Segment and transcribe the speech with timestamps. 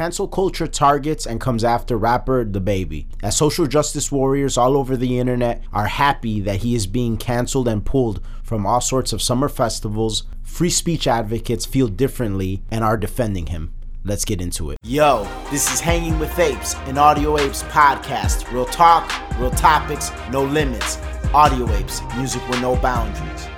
[0.00, 3.04] Cancel culture targets and comes after rapper DaBaby.
[3.22, 7.68] As social justice warriors all over the internet are happy that he is being canceled
[7.68, 12.96] and pulled from all sorts of summer festivals, free speech advocates feel differently and are
[12.96, 13.74] defending him.
[14.02, 14.78] Let's get into it.
[14.82, 18.50] Yo, this is Hanging with Apes, an Audio Apes podcast.
[18.50, 20.96] Real talk, real topics, no limits.
[21.34, 23.48] Audio Apes, music with no boundaries.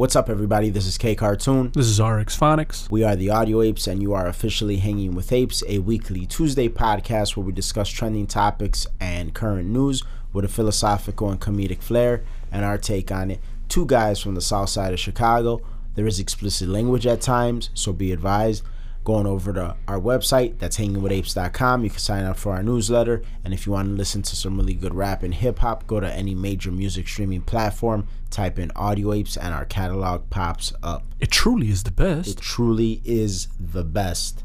[0.00, 0.70] What's up, everybody?
[0.70, 1.72] This is K Cartoon.
[1.74, 2.90] This is RX Phonics.
[2.90, 6.70] We are the Audio Apes, and you are officially Hanging with Apes, a weekly Tuesday
[6.70, 10.02] podcast where we discuss trending topics and current news
[10.32, 13.40] with a philosophical and comedic flair and our take on it.
[13.68, 15.60] Two guys from the south side of Chicago.
[15.96, 18.62] There is explicit language at times, so be advised
[19.04, 23.22] going over to our website that's hangingwithapes.com you can sign up for our newsletter.
[23.44, 26.12] And if you want to listen to some really good rap and hip-hop go to
[26.12, 31.04] any major music streaming platform type in audio apes and our catalog pops up.
[31.18, 32.28] It truly is the best.
[32.28, 34.44] it truly is the best.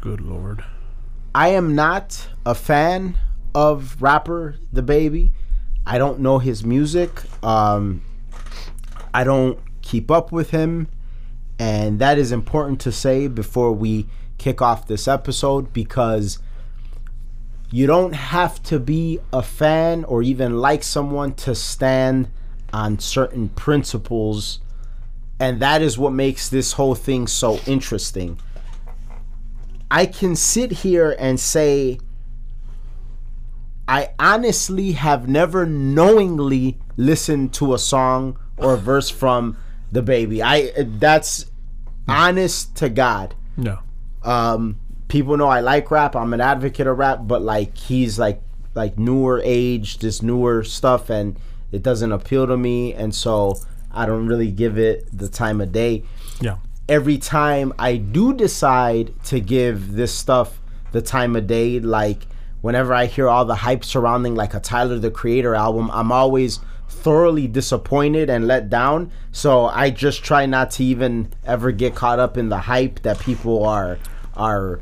[0.00, 0.64] Good lord.
[1.34, 3.18] i am not a fan
[3.54, 5.32] of rapper DaBaby.
[5.86, 7.22] I don't know his music.
[7.44, 8.02] Um
[9.12, 10.86] i don't keep up with him
[11.60, 14.06] and that is important to say before we
[14.38, 16.38] kick off this episode because
[17.70, 22.30] you don't have to be a fan or even like someone to stand
[22.72, 24.60] on certain principles.
[25.38, 28.40] And that is what makes this whole thing so interesting.
[29.90, 32.00] I can sit here and say,
[33.86, 39.58] I honestly have never knowingly listened to a song or a verse from
[39.92, 40.40] DaBaby.
[40.42, 41.49] I that's
[42.08, 43.34] honest to God.
[43.56, 43.78] No.
[44.22, 46.16] Um, people know I like rap.
[46.16, 48.40] I'm an advocate of rap, but like he's like
[48.74, 51.38] like newer age, this newer stuff, and
[51.72, 53.56] it doesn't appeal to me, and so
[53.90, 56.04] I don't really give it the time of day.
[56.40, 56.56] Yeah.
[56.88, 60.60] Every time I do decide to give this stuff
[60.92, 62.26] the time of day, like
[62.60, 66.60] whenever I hear all the hype surrounding like a Tyler the Creator album, I'm always
[66.90, 69.10] thoroughly disappointed and let down.
[69.32, 73.20] So I just try not to even ever get caught up in the hype that
[73.20, 73.98] people are
[74.34, 74.80] are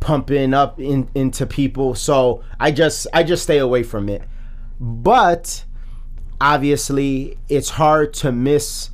[0.00, 1.94] pumping up in, into people.
[1.94, 4.22] So I just I just stay away from it.
[4.80, 5.64] But
[6.40, 8.90] obviously it's hard to miss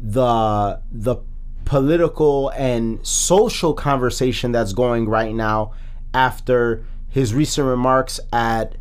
[0.00, 1.16] the the
[1.64, 5.72] political and social conversation that's going right now
[6.14, 8.74] after his recent remarks at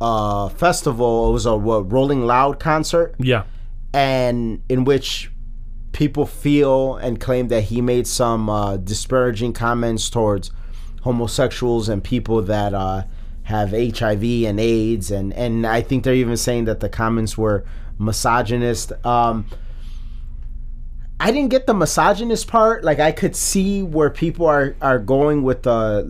[0.00, 3.44] uh festival it was a what, rolling loud concert Yeah.
[3.94, 5.30] and in which
[5.92, 10.50] people feel and claim that he made some uh, disparaging comments towards
[11.00, 13.04] homosexuals and people that uh,
[13.44, 17.64] have HIV and AIDS, and and I think they're even saying that the comments were
[17.98, 18.92] misogynist.
[19.06, 19.46] Um,
[21.18, 22.84] I didn't get the misogynist part.
[22.84, 26.02] Like I could see where people are are going with the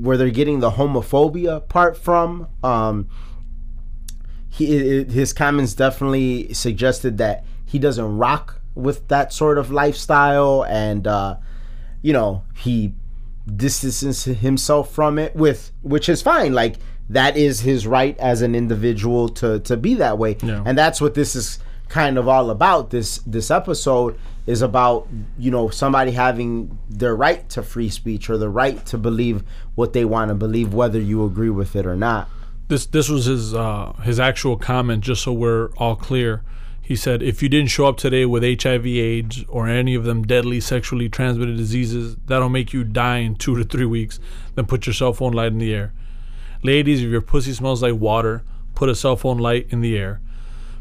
[0.00, 2.48] where they're getting the homophobia part from.
[2.62, 3.08] Um,
[4.48, 11.06] he his comments definitely suggested that he doesn't rock with that sort of lifestyle, and
[11.06, 11.36] uh,
[12.02, 12.94] you know he
[13.56, 16.52] distances himself from it with which is fine.
[16.54, 16.76] Like
[17.10, 20.62] that is his right as an individual to to be that way, Yeah.
[20.64, 21.58] and that's what this is
[21.90, 22.88] kind of all about.
[22.90, 25.06] This this episode is about
[25.38, 29.42] you know somebody having their right to free speech or the right to believe
[29.74, 32.28] what they want to believe, whether you agree with it or not.
[32.68, 36.42] This this was his uh his actual comment just so we're all clear.
[36.80, 40.24] He said if you didn't show up today with HIV AIDS or any of them
[40.24, 44.18] deadly sexually transmitted diseases that'll make you die in 2 to 3 weeks,
[44.56, 45.92] then put your cell phone light in the air.
[46.64, 48.42] Ladies, if your pussy smells like water,
[48.74, 50.20] put a cell phone light in the air.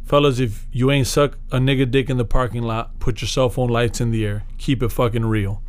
[0.09, 3.47] Fellas, if you ain't suck a nigga dick in the parking lot, put your cell
[3.47, 4.44] phone lights in the air.
[4.58, 5.62] Keep it fucking real.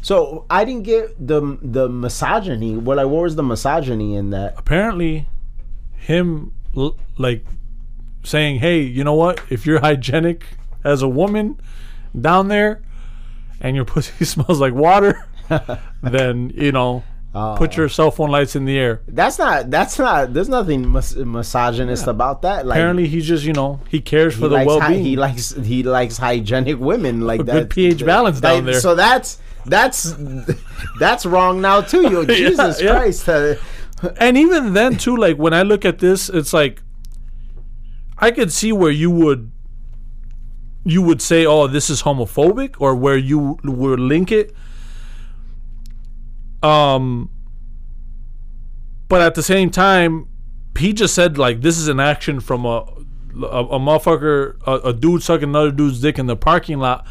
[0.00, 2.78] So I didn't get the the misogyny.
[2.78, 4.54] What like what was the misogyny in that?
[4.56, 5.26] apparently
[5.96, 7.44] him l- like
[8.22, 10.44] saying hey you know what if you're hygienic
[10.82, 11.60] as a woman
[12.18, 12.80] down there
[13.60, 15.26] and your pussy smells like water
[16.02, 17.04] then you know
[17.34, 19.68] put your cell phone lights in the air That's not.
[19.70, 20.32] That's not.
[20.32, 22.64] There's nothing mis- misogynist about that.
[22.64, 25.82] Like apparently he's just you know he cares he for the well-being he likes he
[25.82, 27.22] likes hygienic women.
[27.22, 27.52] Like A that.
[27.52, 28.80] good pH balance that- down there.
[28.80, 30.14] So that's that's
[31.00, 32.02] that's wrong now too.
[32.02, 32.90] Yo, Jesus yeah.
[32.90, 33.28] Christ.
[33.28, 33.54] Uh,
[34.18, 36.82] and even then too like when i look at this it's like
[38.18, 39.50] i could see where you would
[40.84, 44.54] you would say oh this is homophobic or where you would link it
[46.64, 47.30] um
[49.08, 50.28] but at the same time
[50.78, 52.84] he just said like this is an action from a
[53.36, 57.06] a, a motherfucker a, a dude sucking another dude's dick in the parking lot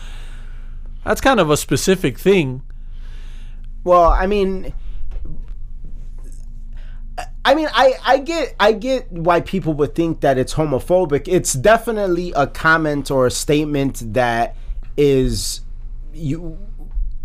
[1.03, 2.63] That's kind of a specific thing.
[3.83, 4.73] Well, I mean,
[7.43, 11.27] I mean, I, I get I get why people would think that it's homophobic.
[11.27, 14.55] It's definitely a comment or a statement that
[14.95, 15.61] is
[16.13, 16.57] you.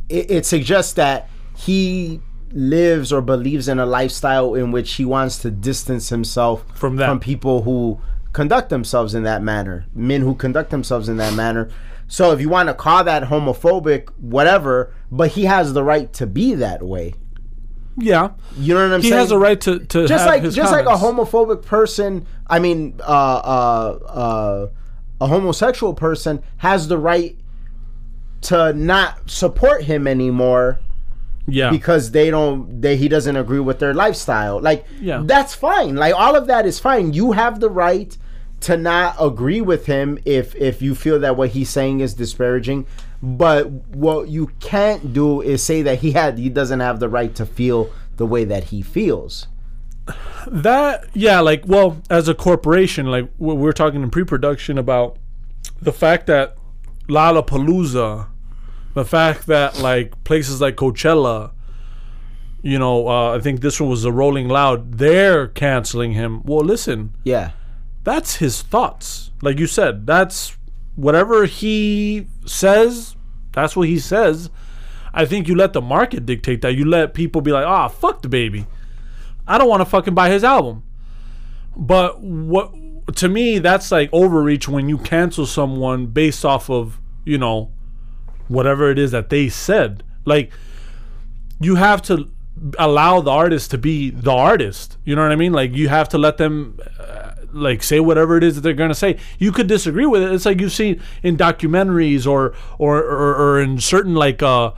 [0.09, 1.29] It, it suggests that
[1.59, 2.21] he
[2.53, 7.09] lives or believes in a lifestyle in which he wants to distance himself From that.
[7.09, 8.01] from people who
[8.33, 11.69] conduct themselves in that manner, men who conduct themselves in that manner.
[12.07, 16.27] So if you want to call that homophobic, whatever, but he has the right to
[16.27, 17.15] be that way.
[17.97, 19.13] Yeah, You know what I'm he saying?
[19.15, 22.25] He has a right to to just like just like a homophobic person.
[22.47, 24.67] I mean, uh, uh, uh,
[25.21, 27.37] a homosexual person has the right
[28.43, 30.79] to not support him anymore
[31.49, 34.61] Yeah, because they don't they he doesn't agree with their lifestyle.
[34.61, 35.23] Like Yeah.
[35.25, 35.97] that's fine.
[35.97, 37.13] Like all of that is fine.
[37.15, 38.17] You have the right
[38.61, 42.87] to not agree with him if if you feel that what he's saying is disparaging.
[43.23, 47.35] But what you can't do is say that he had he doesn't have the right
[47.37, 49.47] to feel the way that he feels.
[50.47, 55.17] that yeah, like well, as a corporation, like we we we're talking in pre-production about
[55.81, 56.57] the fact that
[57.09, 58.27] Lollapalooza,
[58.99, 61.53] the fact that like places like Coachella,
[62.63, 66.43] you know, uh, I think this one was the Rolling Loud, they're canceling him.
[66.45, 67.53] Well, listen, Yeah.
[68.03, 69.31] that's his thoughts.
[69.41, 70.57] Like you said, that's
[70.97, 73.15] whatever he says,
[73.53, 74.51] that's what he says.
[75.15, 76.75] I think you let the market dictate that.
[76.75, 78.67] You let people be like, ah, fuck DaBaby.
[79.47, 80.83] I don't want to fucking buy his album.
[81.77, 82.73] But what
[83.17, 87.71] to me, that's like overreach when you cancel someone based off of, you know,
[88.49, 90.03] whatever it is that they said.
[90.25, 90.51] Like
[91.61, 92.31] you have to
[92.79, 94.97] allow the artist to be the artist.
[95.05, 95.53] You know what I mean?
[95.53, 98.95] Like you have to let them uh, like say whatever it is that they're gonna
[98.95, 99.19] say.
[99.39, 100.33] You could disagree with it.
[100.33, 104.73] It's like you've seen in documentaries or or or, or in certain like uh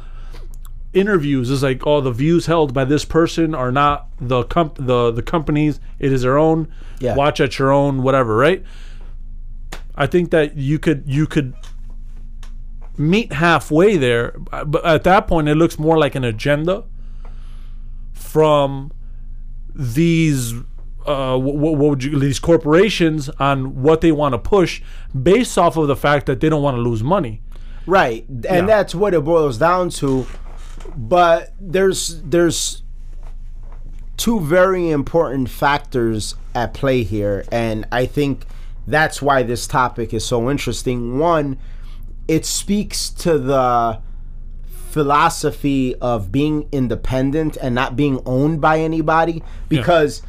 [0.93, 5.13] interviews It's like oh the views held by this person are not the comp the
[5.13, 6.67] the companies it is their own
[6.99, 7.15] Yeah.
[7.15, 8.65] watch at your own whatever right
[9.95, 11.55] i think that you could you could
[12.97, 14.33] meet halfway there
[14.67, 16.85] but at that point it looks more like an agenda
[18.13, 18.93] from
[19.75, 20.55] these
[21.07, 24.83] uh, what, what would you these corporations on what they want to push
[25.23, 27.41] based off of the fact that they don't want to lose money
[27.87, 28.25] Right.
[28.29, 28.67] And Yeah.
[28.67, 30.27] that's what it boils down to.
[30.97, 32.83] But there's there's
[34.17, 38.45] two very important factors at play here and I think
[38.87, 41.19] that's why this topic is so interesting.
[41.19, 41.57] One,
[42.31, 44.01] it speaks to the
[44.91, 50.23] philosophy of being independent and not being owned by anybody because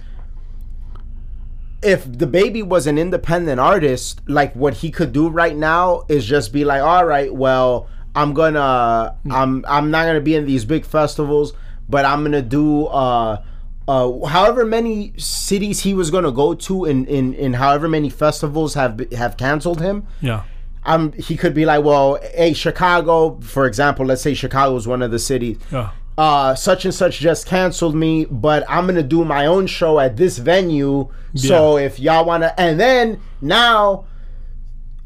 [1.83, 6.51] if DaBaby was an independent artist, like what he could do right now is just
[6.51, 10.86] be like, all right, well, I'm gonna, I'm, I'm not gonna be in these big
[10.86, 11.54] festivals,
[11.88, 13.44] but I'm gonna do, uh,
[13.88, 18.74] uh, however many cities he was gonna go to, in, in, in however many festivals
[18.74, 20.07] have have canceled him.
[20.19, 20.44] yeah
[20.83, 25.01] Um, he could be like, well, hey, Chicago, for example, let's say Chicago is one
[25.01, 29.24] of the cities yeah uh, such and such just canceled me, but I'm gonna do
[29.25, 31.10] my own show at this venue.
[31.33, 34.06] So if y'all wanna, and then now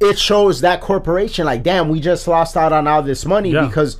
[0.02, 3.66] it shows that corporation like, damn, we just lost out on all this money Yeah.
[3.66, 3.98] because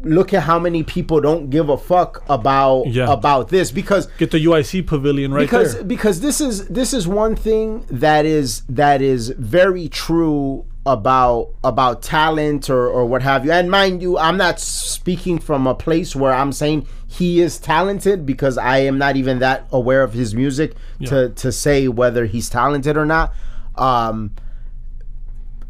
[0.00, 3.12] look at how many people don't give a fuck about Yeah.
[3.12, 5.84] about this because get the UIC pavilion right because there.
[5.84, 12.02] because this is this is one thing that is that is very true about about
[12.02, 13.52] talent or or what have you.
[13.52, 18.26] And mind you i'm not speaking from a place where i'm saying he is talented
[18.26, 20.74] because i am not even that aware of his music
[21.06, 23.32] to to say whether he's talented or not.
[23.76, 24.32] Um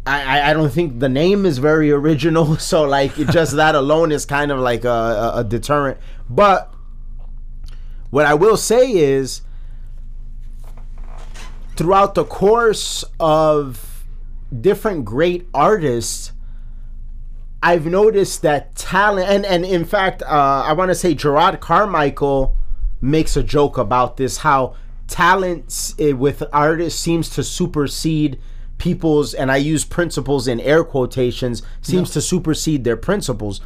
[0.07, 4.25] I, I- don't think the name is very original, so like just that alone is
[4.27, 5.99] kind of like a, a deterrent.
[6.29, 6.73] But
[8.11, 9.43] what I will say is,
[11.77, 13.92] throughout the course of
[14.61, 16.33] different great artists,
[17.63, 22.57] I've noticed that talent, and and in fact, uh, I want to say Jerrod Carmichael
[23.01, 24.75] makes a joke about this how
[25.07, 28.41] talent eh, with artists seems to supersede
[28.79, 33.61] people's, and I use principles in air quotations, seems to supersede their principles.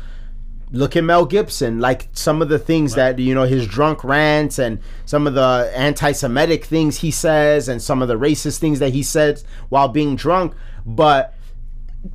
[0.72, 4.58] Look at Mel Gibson, like some of the things that you know his drunk rants
[4.58, 8.92] and some of the anti-Semitic things he says and some of the racist things that
[8.92, 10.54] he says while being drunk,
[10.84, 11.34] but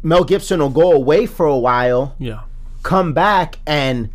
[0.04, 2.42] Mel Gibson will go away for a while, Yeah.
[2.84, 4.10] come back, and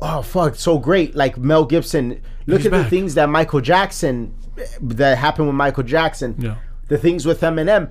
[0.00, 1.14] oh fuck, so great!
[1.14, 4.34] Like Mel Gibson, look He's at the things that Michael Jackson
[4.82, 6.56] that happened with Michael Jackson, Yeah.
[6.88, 7.90] the things with Eminem.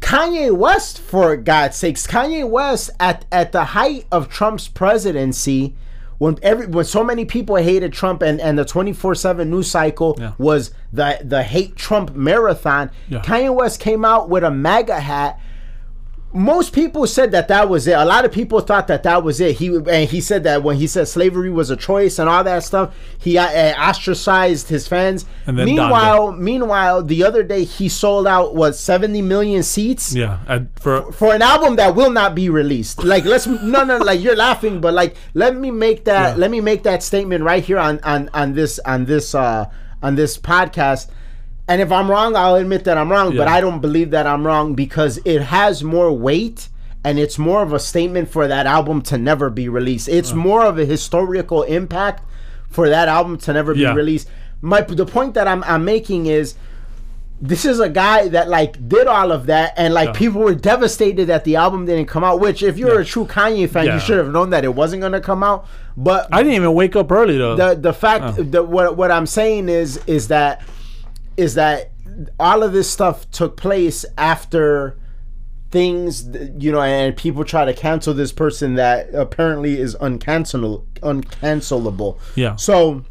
[0.00, 5.74] Kanye West, for God's sakes, Kanye West at at the height of Trump's presidency,
[6.18, 9.70] when every when so many people hated Trump and, and the twenty four seven news
[9.70, 10.32] cycle Yeah.
[10.38, 12.90] was the the hate Trump marathon.
[13.08, 13.20] Yeah.
[13.20, 15.38] Kanye West came out with a MAGA hat.
[16.32, 17.98] Most people said that that was it.
[17.98, 19.56] A lot of people thought that that was it.
[19.56, 22.62] He and he said that when he said slavery was a choice and all that
[22.62, 25.24] stuff, he uh, ostracized his fans.
[25.46, 25.82] And then donned it.
[25.82, 31.10] meanwhile, meanwhile, the other day he sold out what seventy million seats Yeah, at, for
[31.10, 33.02] for an album that will not be released.
[33.02, 36.40] Like let's no no like you're laughing, but like let me make that Yeah.
[36.40, 39.64] let me make that statement right here on on on this on this uh
[40.00, 41.08] on this podcast.
[41.70, 44.44] And if I'm wrong, I'll admit that I'm wrong, but I don't believe that I'm
[44.46, 46.68] wrong because it has more weight
[47.04, 50.08] and it's more of a statement for that album to never be released.
[50.08, 52.24] It's more of a historical impact
[52.68, 53.92] for that album to never Yeah.
[53.92, 54.28] be released.
[54.60, 56.54] My the point that I'm I'm making is
[57.40, 60.12] this is a guy that like did all of that and like Yeah.
[60.22, 63.00] people were devastated that the album didn't come out which if you're Yeah.
[63.00, 63.94] a true kanye fan Yeah.
[63.94, 66.74] you should have known that it wasn't going to come out but I didn't even
[66.74, 67.56] wake up early though.
[67.56, 68.42] the the fact Oh.
[68.42, 70.60] that what what i'm saying is is that
[71.40, 71.90] is that
[72.38, 74.96] all of this stuff took place after
[75.70, 76.28] things
[76.58, 82.56] you know and people try to cancel this person that apparently is uncancelable uncancelable yeah,
[82.56, 83.04] so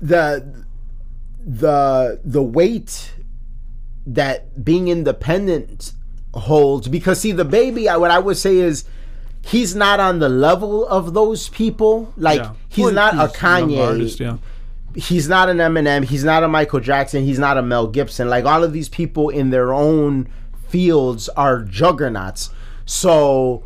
[0.00, 0.64] the
[1.44, 3.14] the the weight
[4.06, 5.92] that being independent
[6.34, 8.84] holds because see DaBaby I, what I would say is
[9.42, 12.52] he's not on the level of those people like yeah.
[12.68, 14.36] he's Well, not a Kanye artist, yeah.
[14.96, 18.28] He's not an Eminem, he's not a Michael Jackson, he's not a Mel Gibson.
[18.28, 20.28] Like all of these people in their own
[20.68, 22.50] fields are juggernauts.
[22.84, 23.64] So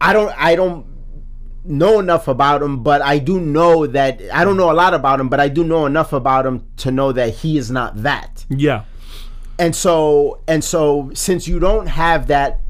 [0.00, 0.86] I don't I don't
[1.64, 5.20] know enough about him, but I do know that I don't know a lot about
[5.20, 8.44] him, but I do know enough about him to know that he is not that.
[8.48, 8.84] Yeah,
[9.58, 12.60] And so and so since you don't have that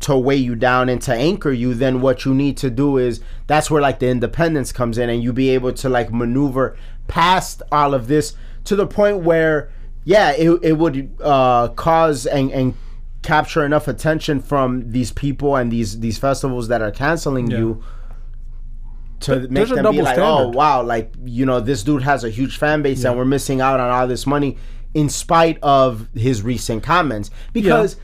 [0.00, 3.20] to weigh you down and to anchor you, then what you need to do is
[3.46, 6.76] that's where like the independence comes in and you be able to like maneuver
[7.08, 8.34] past all of this
[8.64, 9.70] to the point where
[10.04, 12.74] yeah, it, it would uh cause and and
[13.22, 17.58] capture enough attention from these people and these these festivals that are canceling Yeah.
[17.58, 17.84] you
[19.20, 22.30] to But make them be like, oh wow, like you know, this dude has a
[22.30, 23.10] huge fan base Yeah.
[23.10, 24.58] and we're missing out on all this money
[24.94, 27.30] in spite of his recent comments.
[27.52, 27.96] Because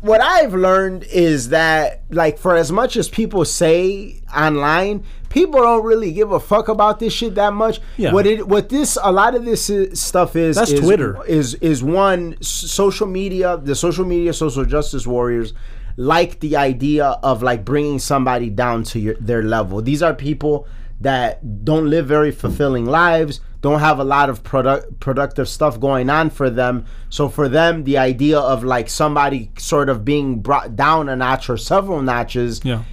[0.00, 5.84] what I've learned is that like for as much as people say online, people don't
[5.84, 7.80] really give a fuck about this shit that much.
[7.96, 8.12] Yeah.
[8.12, 11.22] What it what this a lot of this is, stuff is That's is, Twitter.
[11.26, 15.52] is is one social media, the social media social justice warriors
[15.96, 19.82] like the idea of like bringing somebody down to your their level.
[19.82, 20.66] These are people
[21.00, 26.08] that don't live very fulfilling lives, don't have a lot of product productive stuff going
[26.08, 26.86] on for them.
[27.10, 31.50] So for them, the idea of like somebody sort of being brought down a notch
[31.50, 32.84] or several notches yeah.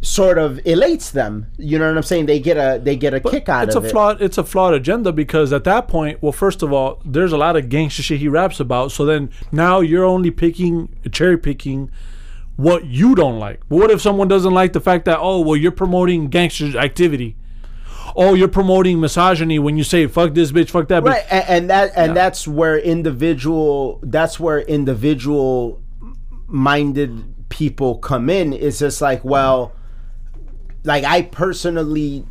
[0.00, 1.46] sort of elates them.
[1.58, 2.26] You know what I'm saying?
[2.26, 3.76] They get a they get a kick out of it.
[3.76, 7.02] it's a flawed it's a flawed agenda because at that point well first of all
[7.04, 10.88] there's a lot of gangster shit he raps about so then now you're only picking
[11.12, 11.90] cherry picking
[12.56, 15.56] what you don't like but what if someone doesn't like the fact that oh well
[15.56, 17.36] you're promoting gangster activity
[18.16, 21.44] oh you're promoting misogyny when you say fuck this bitch fuck that bitch right and,
[21.48, 25.80] and that and that's where individual that's where individual
[26.46, 29.72] minded people come in it's just like well
[30.84, 32.24] like i personally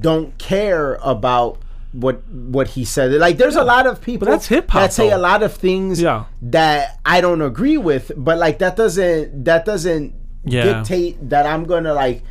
[0.00, 1.58] don't care about
[1.92, 5.16] what what he said like there's a lot of people that's hip-hop, that say though.
[5.16, 6.24] a lot of things Yeah.
[6.42, 10.12] that i don't agree with but like that doesn't that doesn't
[10.44, 10.64] Yeah.
[10.82, 12.22] dictate that i'm gonna like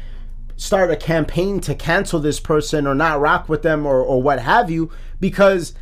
[0.55, 4.39] start a campaign to cancel this person or not rock with them or, or what
[4.39, 5.73] have you because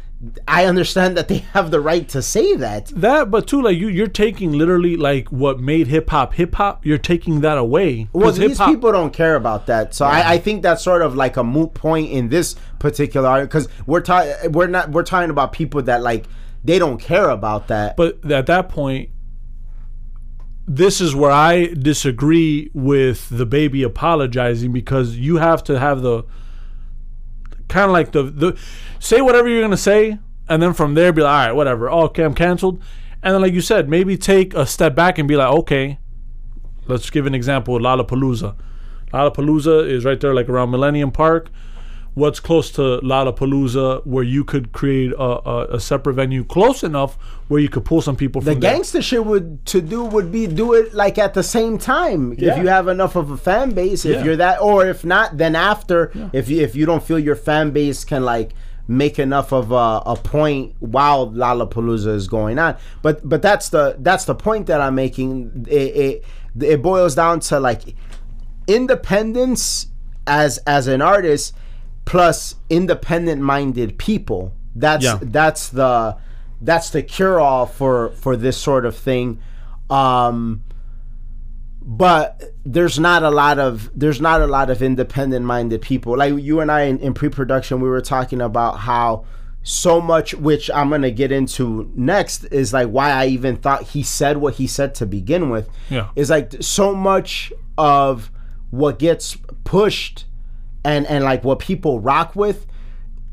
[0.47, 2.87] I understand that they have the right to say that.
[2.87, 6.85] that but too like you you're taking literally like what made hip hop hip hop
[6.85, 10.37] you're taking that away Well, these hip-hop- people don't care about that, so I, I
[10.37, 14.67] think that's sort of like a moot point in this particular because we're talking we're
[14.67, 16.25] not we're talking about people that like
[16.63, 17.97] they don't care about that.
[17.97, 19.09] But at that point,
[20.67, 26.23] this is where I disagree with DaBaby apologizing because you have to have the
[27.67, 28.59] kind of like the the
[28.99, 31.89] say whatever you're gonna say, and then from there be like, all right, whatever.
[31.89, 32.81] Oh, okay, I'm canceled.
[33.23, 35.99] And then, like you said, maybe take a step back and be like, okay,
[36.87, 37.79] let's give an example.
[37.79, 38.55] Lollapalooza.
[39.13, 41.49] Lollapalooza is right there, like around Millennium Park.
[42.13, 47.15] What's close to Lollapalooza where you could create a, a, a separate venue close enough
[47.47, 48.59] where you could pull some people the there?
[48.59, 52.51] gangster shit would to do would be do it like at the same time Yeah.
[52.51, 54.23] if you have enough of a fan base if Yeah.
[54.25, 57.71] you're that or if not then after if you if you don't feel your fan
[57.71, 58.53] base can like
[58.89, 62.75] make enough of a, a point while Lollapalooza is going on.
[63.01, 65.65] But but that's the that's the point that I'm making.
[65.69, 66.25] It it,
[66.73, 67.95] it boils down to like
[68.67, 69.87] independence
[70.27, 71.53] as as an artist
[72.05, 74.53] plus independent minded people.
[74.75, 75.19] That's Yeah.
[75.21, 76.17] that's the
[76.61, 79.39] that's the cure all for for this sort of thing.
[79.89, 80.63] Um
[81.83, 86.31] but there's not a lot of there's not a lot of independent minded people like
[86.37, 89.25] you and i in, in pre-production we were talking about how
[89.63, 93.81] so much which i'm going to get into next is like why i even thought
[93.81, 96.09] he said what he said to begin with Yeah.
[96.15, 98.29] is like so much of
[98.69, 100.25] what gets pushed
[100.83, 102.65] and and like what people rock with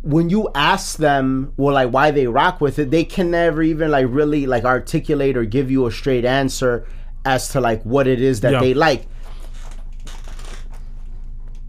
[0.03, 3.91] when you ask them well like why they rock with it they can never even
[3.91, 6.87] like really like articulate or give you a straight answer
[7.25, 8.61] as to like what it is that Yeah.
[8.61, 9.07] they like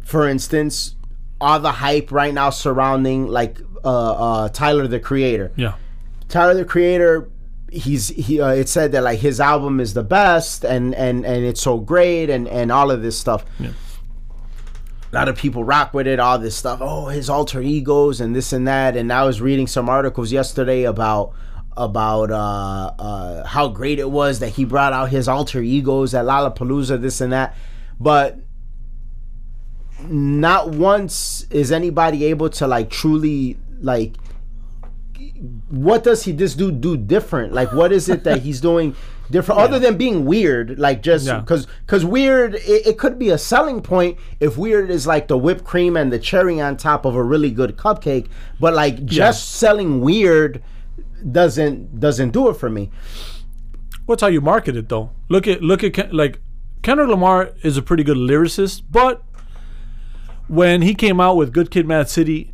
[0.03, 0.95] for instance
[1.41, 5.73] all the hype right now surrounding like uh uh tyler the creator Yeah.
[6.27, 7.27] Tyler the Creator,
[7.71, 8.39] he's he.
[8.39, 11.79] Uh, it said that like his album is the best, and and and it's so
[11.79, 13.43] great, and and all of this stuff.
[13.59, 13.71] Yeah.
[15.11, 16.19] A lot of people rock with it.
[16.19, 16.79] All this stuff.
[16.81, 18.95] Oh, his alter egos and this and that.
[18.95, 21.33] And I was reading some articles yesterday about
[21.75, 26.25] about uh, uh, how great it was that he brought out his alter egos at
[26.25, 27.55] Lollapalooza, this and that.
[27.99, 28.39] But
[30.07, 34.15] not once is anybody able to like truly like
[35.69, 38.95] what does he this dude do different like what is it that he's doing
[39.31, 41.39] different other than being weird like just Yeah.
[41.39, 45.37] because because weird it, it could be a selling point if weird is like the
[45.37, 48.27] whipped cream and the cherry on top of a really good cupcake
[48.59, 50.63] but like just selling weird
[51.31, 52.89] doesn't doesn't do it for me
[54.05, 55.11] What's how you market it though?
[55.29, 56.39] Look at look at like
[56.81, 59.21] Kendrick Lamar is a pretty good lyricist, but
[60.47, 62.51] when he came out with Good Kid, Mad City,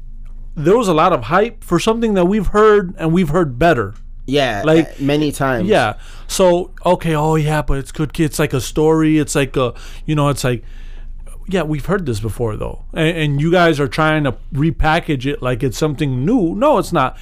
[0.56, 3.94] there was a lot of hype for something that we've heard and we've heard better.
[4.26, 5.98] Yeah Like, many times Yeah.
[6.28, 9.20] So okay, oh yeah, but it's Good It's like a story.
[9.20, 9.74] It's like a
[10.06, 10.64] you know, it's like
[11.48, 15.42] yeah, we've heard this before though, and, and you guys are trying to repackage it
[15.42, 16.56] like it's something new.
[16.56, 17.18] No, it's not.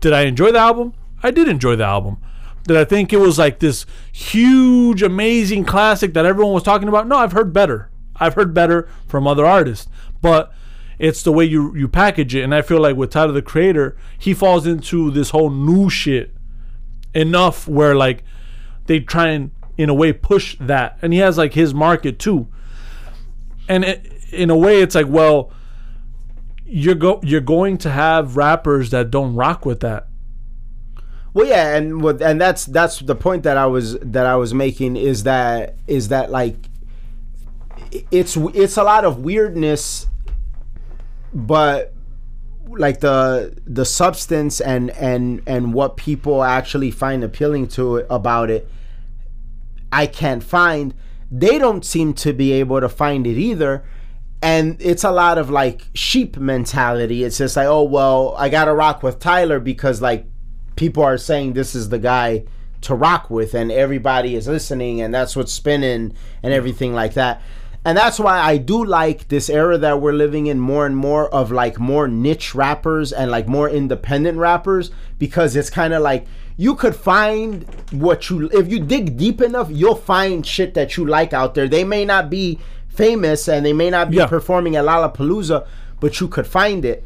[0.00, 0.94] Did I enjoy the album?
[1.22, 2.18] I did enjoy the album.
[2.64, 7.08] Did I think it was like this huge, amazing classic that everyone was talking about?
[7.08, 7.90] No, I've heard better.
[8.16, 9.88] I've heard better from other artists,
[10.22, 10.52] but
[10.98, 12.42] it's the way you you package it.
[12.42, 16.35] And I feel like with Tyler the Creator, he falls into this whole new shit
[17.16, 18.22] enough where like
[18.86, 22.46] they try and in a way push that, and he has like his market too.
[23.68, 25.50] And it, in a way, it's like well,
[26.64, 30.06] you're go you're going to have rappers that don't rock with that.
[31.34, 34.96] Well, yeah, and and that's that's the point that I was that I was making
[34.96, 36.56] is that is that like
[38.10, 40.06] it's it's a lot of weirdness,
[41.34, 41.92] but
[42.68, 48.50] like the the substance and and and what people actually find appealing to it about
[48.50, 48.68] it,
[49.92, 50.94] I can't find.
[51.30, 53.84] They don't seem to be able to find it either.
[54.42, 57.24] And it's a lot of like sheep mentality.
[57.24, 60.26] It's just like, oh well, I gotta rock with Tyler because like
[60.76, 62.44] people are saying this is the guy
[62.82, 67.40] to rock with and everybody is listening and that's what's spinning and everything like that
[67.86, 71.32] and that's why i do like this era that we're living in more and more
[71.32, 76.26] of like more niche rappers and like more independent rappers because it's kind of like
[76.58, 81.06] you could find what you if you dig deep enough you'll find shit that you
[81.06, 84.26] like out there they may not be famous and they may not be Yeah.
[84.26, 85.66] performing at lollapalooza
[86.00, 87.04] but you could find it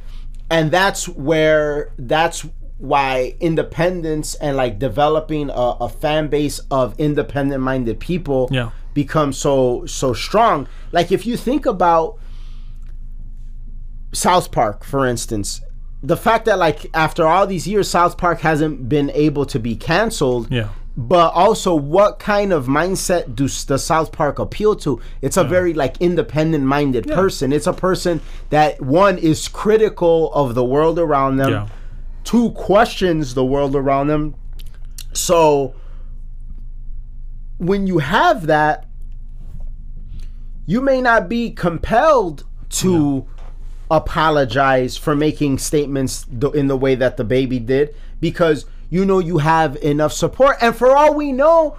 [0.48, 2.46] and that's where that's
[2.80, 8.70] why independence and like developing a, a fan base of independent minded people Yeah.
[8.94, 10.66] become so so strong.
[10.90, 12.16] Like if you think about
[14.12, 15.60] south park for instance
[16.02, 19.76] the fact that like after all these years south park hasn't been able to be
[19.76, 20.70] canceled Yeah.
[20.96, 25.00] but also what kind of mindset does the south park appeal to?
[25.22, 27.52] It's a very like independent minded person.
[27.52, 31.68] It's a person that one is critical of the world around them
[32.32, 32.38] Yeah.
[32.38, 34.34] two questions the world around them
[35.12, 35.74] so
[37.58, 38.86] when you have that
[40.66, 43.26] you may not be compelled to
[43.90, 49.76] apologize for making statements in the way that DaBaby did because you know you have
[49.82, 51.76] enough support and for all we know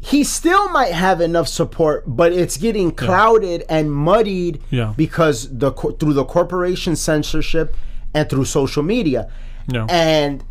[0.00, 4.94] he still might have enough support but it's getting clouded and muddied Yeah.
[4.96, 7.76] because the through the corporation censorship
[8.14, 9.30] and through social media
[9.68, 9.86] Yeah.
[9.88, 10.44] and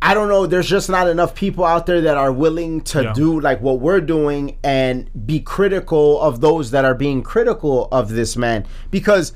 [0.00, 0.46] I don't know.
[0.46, 3.12] There's just not enough people out there that are willing to Yeah.
[3.14, 8.10] do like what we're doing and be critical of those that are being critical of
[8.10, 8.64] this man.
[8.92, 9.32] Because,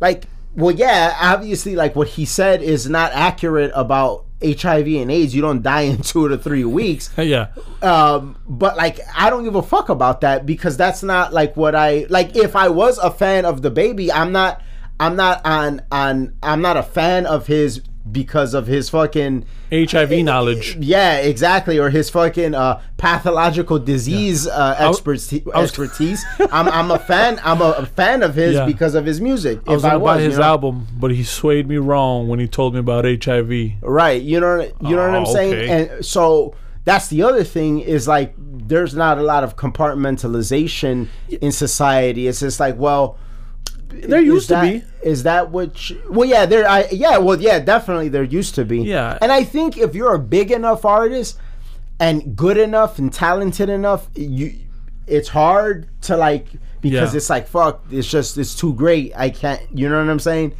[0.00, 0.24] like,
[0.54, 5.34] well, yeah, obviously, like what he said is not accurate about HIV and AIDS.
[5.34, 7.10] You don't die in two to three weeks.
[7.18, 7.48] yeah,
[7.82, 11.74] Um, but like, I don't give a fuck about that because that's not like what
[11.74, 12.34] I like.
[12.36, 14.62] If I was a fan of DaBaby, I'm not.
[15.00, 16.34] I'm not on on.
[16.42, 17.80] I'm not a fan of his
[18.10, 20.76] because of his fucking HIV knowledge.
[20.76, 25.42] yeah, exactly, or his fucking uh, pathological disease uh, was- expertise.
[25.52, 26.24] I was- expertise.
[26.52, 27.40] I'm, I'm a fan.
[27.42, 28.64] I'm a, a fan of his Yeah.
[28.66, 29.58] because of his music.
[29.66, 30.44] I was if gonna buy you his know?
[30.44, 33.72] album, but he swayed me wrong when he told me about HIV.
[33.82, 34.22] right?
[34.22, 35.54] You know, you know what I'm Oh, saying.
[35.54, 35.88] okay.
[35.96, 36.54] And so
[36.84, 41.08] that's the other thing is like there's not a lot of compartmentalization
[41.40, 42.28] in society.
[42.28, 43.18] It's just like, well,
[43.88, 44.82] There is used to be.
[45.02, 45.92] Is that which?
[46.10, 46.68] Well, yeah, there.
[46.68, 48.82] I yeah, well, yeah, definitely there used to be.
[48.82, 49.18] Yeah.
[49.22, 51.38] and I think if you're a big enough artist
[51.98, 54.54] and good enough and talented enough, you,
[55.06, 56.46] it's hard to like
[56.80, 57.16] because Yeah.
[57.18, 57.84] it's like fuck.
[57.90, 59.12] It's just it's too great.
[59.16, 59.62] I can't.
[59.72, 60.54] You know what I'm saying?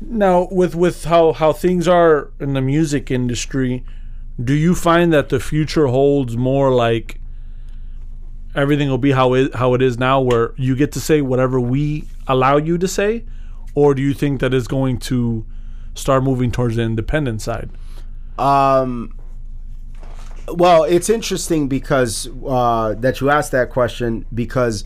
[0.00, 3.84] Now, with with how how things are in the music industry,
[4.42, 7.20] do you find that the future holds more like
[8.54, 11.60] everything will be how it how it is now, where you get to say whatever
[11.60, 13.24] we allow you to say,
[13.74, 15.44] or do you think that it's going to
[15.94, 17.70] start moving towards the independent side?
[18.38, 19.18] Um,
[20.48, 24.84] well, it's interesting because uh, that you asked that question because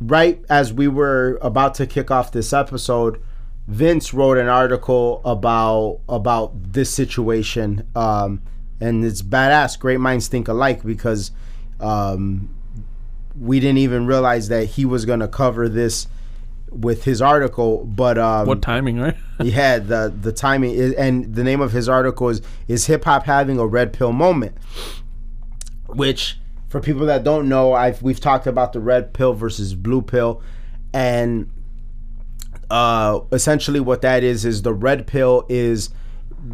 [0.00, 3.20] right as we were about to kick off this episode,
[3.66, 8.42] Vince wrote an article about about this situation, um,
[8.80, 9.78] and it's badass.
[9.78, 11.30] Great minds think alike because
[11.80, 12.54] um,
[13.38, 16.06] we didn't even realize that he was going to cover this
[16.74, 17.84] with his article.
[17.84, 19.16] But um, What timing, right?
[19.40, 23.24] yeah, the the timing is, and the name of his article is is hip hop
[23.24, 24.56] having a red pill moment,
[25.86, 30.02] which for people that don't know, I've we've talked about the red pill versus blue
[30.02, 30.42] pill,
[30.92, 31.50] and
[32.70, 35.90] uh, essentially what that is is the red pill is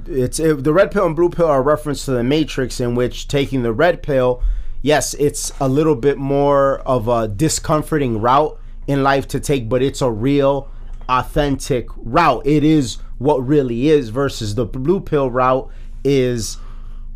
[0.07, 2.95] it's it, the red pill and blue pill are a reference to the matrix in
[2.95, 4.43] which taking the red pill
[4.83, 8.60] yes it's a little bit more of a discomforting route
[8.91, 10.69] in life to take but it's a real
[11.09, 12.47] authentic route.
[12.47, 15.71] It is what really is versus the blue pill route
[16.03, 16.57] is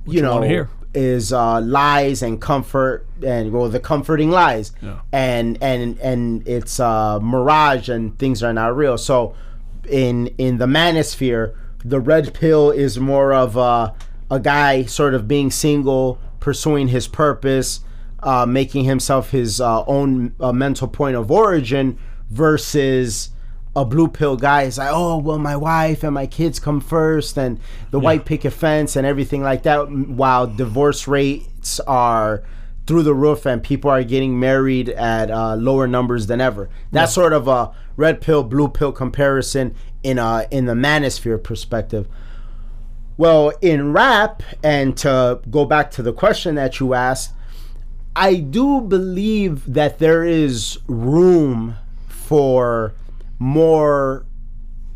[0.07, 4.73] you, you know is uh, lies and comfort and well the comforting lies.
[4.81, 5.01] Yeah.
[5.13, 8.97] and and and it's uh, mirage and things are not real.
[8.97, 9.35] So
[9.89, 13.95] in in the manosphere the red pill is more of a,
[14.31, 17.81] a guy sort of being single pursuing his purpose
[18.25, 21.99] uh, making himself his uh, own uh, mental point of origin
[22.31, 23.31] versus
[23.77, 27.37] a blue pill guy is like, oh well, my wife and my kids come first,
[27.37, 27.61] and
[27.91, 29.91] the white picket fence and everything like that.
[29.91, 32.45] While divorce rates are
[32.87, 36.69] through the roof and people are getting married at uh, lower numbers than ever.
[36.93, 42.07] That's sort of a red pill, blue pill comparison in a in the manosphere perspective.
[43.17, 47.33] Well, in rap, and to go back to the question that you asked,
[48.17, 51.77] I do believe that there is room
[52.09, 52.95] for
[53.39, 54.25] more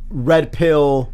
[0.08, 1.12] red pill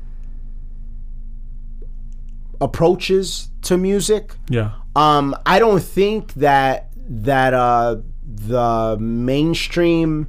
[2.60, 4.34] approaches to music.
[4.48, 4.72] Yeah.
[4.96, 10.28] Um, I don't think that that uh, the mainstream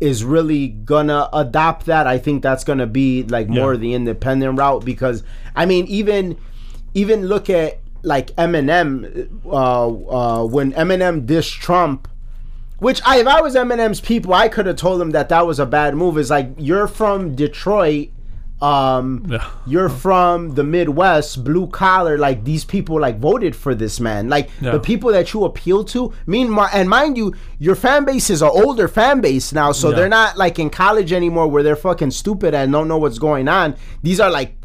[0.00, 2.06] is really gonna adopt that.
[2.06, 3.80] I think that's gonna be like more Yeah.
[3.80, 5.22] the independent route because
[5.54, 6.36] I mean even
[6.94, 12.08] even look at like Eminem uh, uh, when Eminem dissed Trump.
[12.78, 15.60] Which I, if I was Eminem's people, I could have told him that that was
[15.60, 16.18] a bad move.
[16.18, 18.08] It's like you're from Detroit,
[18.60, 19.48] um, Yeah.
[19.68, 22.18] you're from the Midwest, blue collar.
[22.18, 24.28] Like these people, like voted for this man.
[24.28, 24.72] Like Yeah.
[24.72, 26.12] the people that you appeal to.
[26.26, 29.96] Mean and mind you, your fan base is an older fan base now, so Yeah.
[29.96, 33.46] they're not like in college anymore, where they're fucking stupid and don't know what's going
[33.46, 33.76] on.
[34.02, 34.56] These are like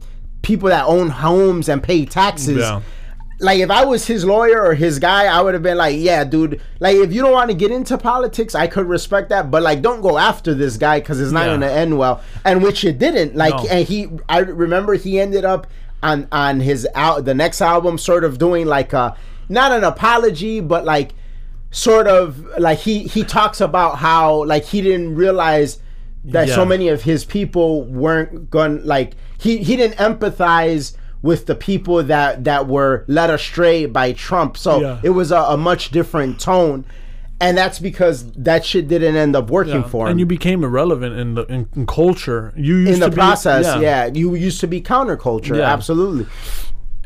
[0.41, 2.57] people that own homes and pay taxes.
[2.59, 2.81] Yeah.
[3.39, 6.23] Like if I was his lawyer or his guy, I would have been like, "Yeah,
[6.23, 6.59] dude.
[6.79, 9.81] Like if you don't want to get into politics, I could respect that, but like
[9.83, 11.53] don't go after this guy because it's not Yeah.
[11.53, 13.35] gonna end well." And which it didn't.
[13.35, 13.69] Like, No.
[13.69, 15.67] and he, I remember he ended up
[16.01, 19.15] on on his out the next album, sort of doing like a
[19.49, 21.13] not an apology, but like
[21.69, 25.77] sort of like he he talks about how like he didn't realize
[26.25, 31.55] that so many of his people weren't going like he he didn't empathize with the
[31.55, 34.57] people that that were led astray by Trump.
[34.57, 34.99] So Yeah.
[35.03, 36.85] it was a, a much different tone.
[37.39, 39.87] And that's because that shit didn't end up working Yeah.
[39.87, 40.11] for him.
[40.11, 42.51] And you became irrelevant in the in, in culture.
[42.55, 44.07] You used in the to be- process, yeah.
[44.11, 45.71] You used to be counterculture, Yeah.
[45.71, 46.25] absolutely.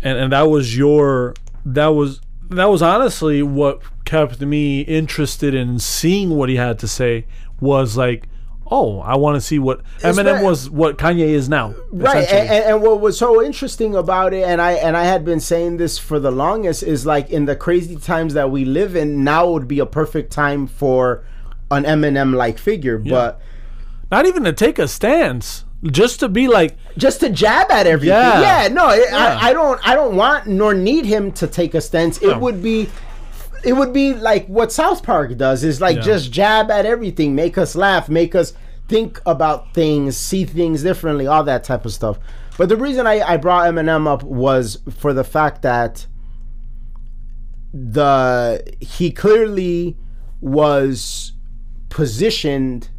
[0.01, 1.33] and and that was your
[1.65, 6.87] that was that was honestly what kept me interested in seeing what he had to
[6.87, 7.25] say
[7.59, 8.27] was like
[8.73, 11.75] oh, I want to see what Eminem was, what Kanye is now.
[11.91, 15.39] right and, and, what was so interesting about it and i and i had been
[15.41, 19.23] saying this for the longest is like in the crazy times that we live in
[19.25, 21.23] now would be a perfect time for
[21.69, 23.39] an eminem like figure but
[24.09, 28.15] Not even to take a stance, just to be like, just to jab at everything
[28.17, 28.63] Yeah.
[28.63, 29.39] yeah, no it, Yeah.
[29.41, 32.39] I, I don't i don't want nor need him to take a stance it No.
[32.39, 32.89] would be
[33.63, 36.01] it would be like what south park does is like Yeah.
[36.03, 38.53] just jab at everything make us laugh make us
[38.87, 42.19] think about things see things differently all that type of stuff
[42.57, 46.07] but the reason i, I brought eminem up was for the fact that
[47.73, 49.95] the he clearly
[50.41, 51.33] was
[51.89, 52.89] positioned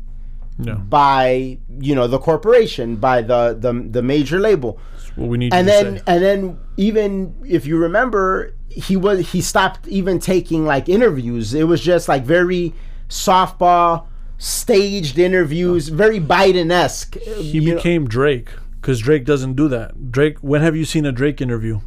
[0.59, 4.79] yeah, by you know the corporation by the the, the major label
[5.16, 6.03] what we need and then say.
[6.07, 11.64] and then even if you remember he was he stopped even taking like interviews it
[11.64, 12.72] was just like very
[13.08, 14.06] softball
[14.38, 15.94] staged interviews oh.
[15.94, 18.48] very biden-esque uh, He became Drake
[18.80, 20.11] because Drake doesn't do that.
[20.11, 21.80] Drake, when have you seen a Drake interview?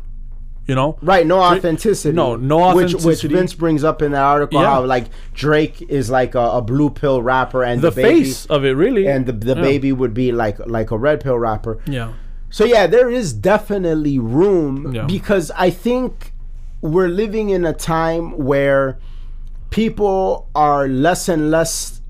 [0.65, 2.15] You know, Right, no authenticity.
[2.15, 3.21] no, no Which, which.
[3.21, 4.67] Vince brings up in the article Yeah.
[4.75, 8.45] how like Drake is like a, a blue pill rapper and the, the, baby, face
[8.47, 9.61] of it really, and the, the Yeah.
[9.61, 11.77] baby would be like like a red pill rapper.
[11.85, 12.13] Yeah,
[12.49, 15.05] So yeah, there is definitely room Yeah.
[15.05, 16.31] because I think
[16.85, 18.99] we're living in a time where
[19.69, 22.01] people are less and less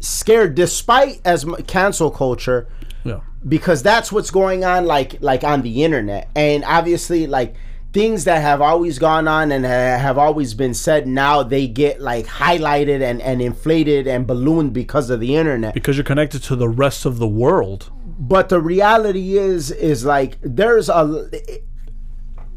[0.00, 2.68] scared despite as cancel culture
[3.04, 6.28] yeah, because that's what's going on like like on the internet.
[6.34, 7.54] And obviously like
[7.92, 12.00] things that have always gone on and ha- have always been said now they get
[12.00, 15.74] like highlighted and, and inflated and ballooned because of the internet.
[15.74, 17.90] Because you're connected to the rest of the world.
[18.18, 21.28] but the reality is is like there's a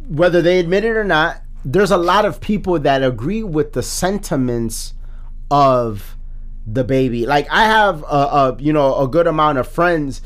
[0.08, 3.82] whether they admit it or not there's a lot of people that agree with the
[3.84, 4.94] sentiments
[5.50, 6.16] of
[6.72, 10.22] DaBaby like i have a, a you know a good amount of friends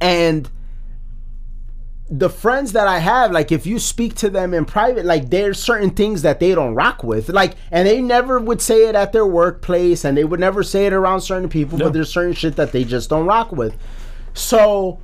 [0.00, 0.50] and
[2.10, 5.62] the friends that I have, like if you speak to them in private, like there's
[5.62, 7.28] certain things that they don't rock with.
[7.28, 10.86] Like and they never would say it at their workplace and they would never say
[10.86, 11.84] it around certain people, Yeah.
[11.86, 13.76] but there's certain shit that they just don't rock with.
[14.32, 15.00] So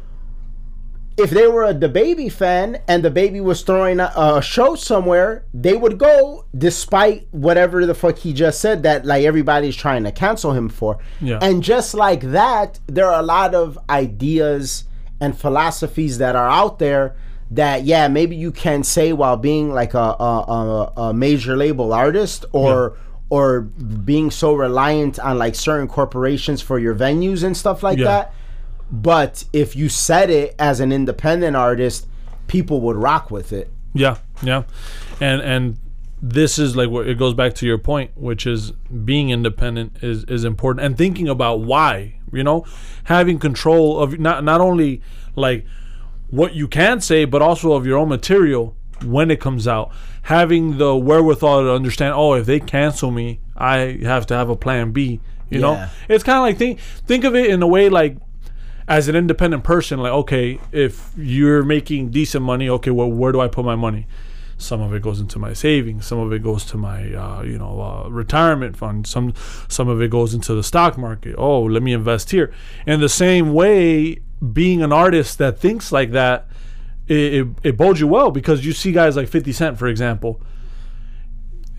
[1.17, 5.77] if they were a DaBaby fan and DaBaby was throwing a, a show somewhere, they
[5.77, 10.53] would go despite whatever the fuck he just said that like everybody's trying to cancel
[10.53, 10.99] him for.
[11.21, 11.39] Yeah.
[11.41, 14.85] And just like that, there are a lot of ideas
[15.21, 17.15] and philosophies that are out there
[17.51, 21.93] that yeah maybe you can say while being like a a, a, a major label
[21.93, 22.97] artist or
[23.31, 28.05] or being so reliant on like certain corporations for your venues and stuff like Yeah.
[28.05, 28.35] that
[28.91, 32.07] but if you said it as an independent artist
[32.47, 34.65] people would rock with it Yeah, yeah,
[35.21, 35.79] and and
[36.23, 38.73] this is like what it goes back to your point, which is
[39.05, 42.15] being independent is is important, and thinking about why.
[42.33, 42.65] You know,
[43.05, 45.01] having control of not not only
[45.37, 45.65] like
[46.31, 49.93] what you can say, but also of your own material when it comes out.
[50.23, 54.57] Having the wherewithal to understand, oh, if they cancel me, I have to have a
[54.57, 55.21] plan B.
[55.51, 55.61] You Yeah.
[55.61, 58.17] know, it's kind of like think think of it in a way like
[58.87, 63.41] as an independent person, like okay, if you're making decent money, okay, well, where do
[63.41, 64.07] I put my money?
[64.57, 66.07] Some of it goes into my savings.
[66.07, 69.07] Some of it goes to my, uh, you know, uh, retirement fund.
[69.07, 69.35] Some,
[69.69, 71.35] some of it goes into the stock market.
[71.37, 72.53] Oh, let me invest here.
[72.87, 74.21] In the same way,
[74.53, 76.47] being an artist that thinks like that,
[77.09, 80.41] it, it, it bodes you well because you see guys like 50 Cent, for example.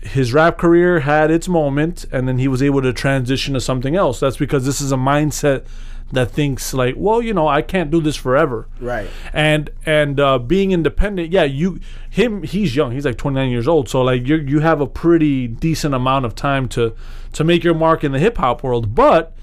[0.06, 3.96] His rap career had its moment, and then he was able to transition to something
[3.96, 4.20] else.
[4.20, 5.66] That's because this is a mindset
[6.12, 8.68] that thinks like, well, you know, I can't do this forever.
[8.80, 9.10] Right.
[9.32, 12.92] And and uh, being independent yeah you him he's young.
[12.92, 13.88] He's like 29 years old.
[13.88, 16.94] So like you you have a pretty decent amount of time to
[17.32, 18.94] to make your mark in the hip hop world.
[18.94, 19.36] But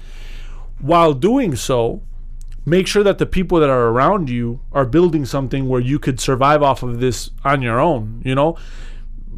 [0.78, 2.02] while doing so
[2.66, 6.18] make sure that the people that are around you are building something where you could
[6.18, 8.56] survive off of this on your own you know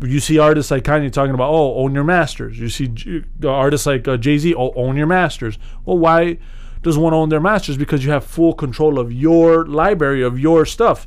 [0.03, 2.59] you see artists like Kanye talking about, oh, own your masters.
[2.59, 5.59] You see J- artists like uh, Jay Z, oh, own your masters.
[5.85, 6.39] Well, why
[6.83, 7.77] does one own their masters?
[7.77, 11.07] Because you have full control of your library, of your stuff.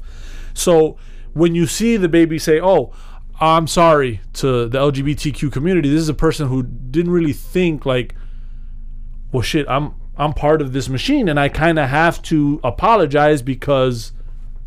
[0.54, 0.98] So
[1.34, 2.92] when you see DaBaby say, oh,
[3.40, 8.16] I'm sorry to the LGBTQ community, this is a person who didn't really think like,
[9.32, 13.42] well, shit, I'm I'm part of this machine, and I kind of have to apologize
[13.42, 14.12] because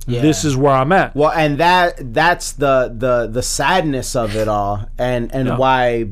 [0.06, 1.14] this is where I'm at.
[1.14, 5.56] Well, and that that's the the the sadness of it all, and and Yeah.
[5.56, 6.06] why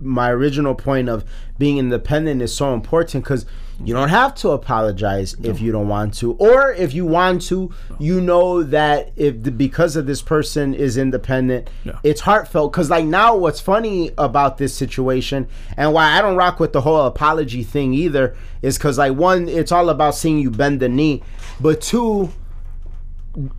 [0.00, 1.24] my original point of
[1.58, 3.46] being independent is so important because
[3.84, 7.72] you don't have to apologize if you don't want to, or if you want to,
[7.98, 11.94] you know that if the, because of this person is independent, Yeah.
[12.04, 12.72] it's heartfelt.
[12.72, 16.82] Because like now, what's funny about this situation and why I don't rock with the
[16.82, 20.88] whole apology thing either is because like one, it's all about seeing you bend the
[20.88, 21.22] knee,
[21.60, 22.30] but two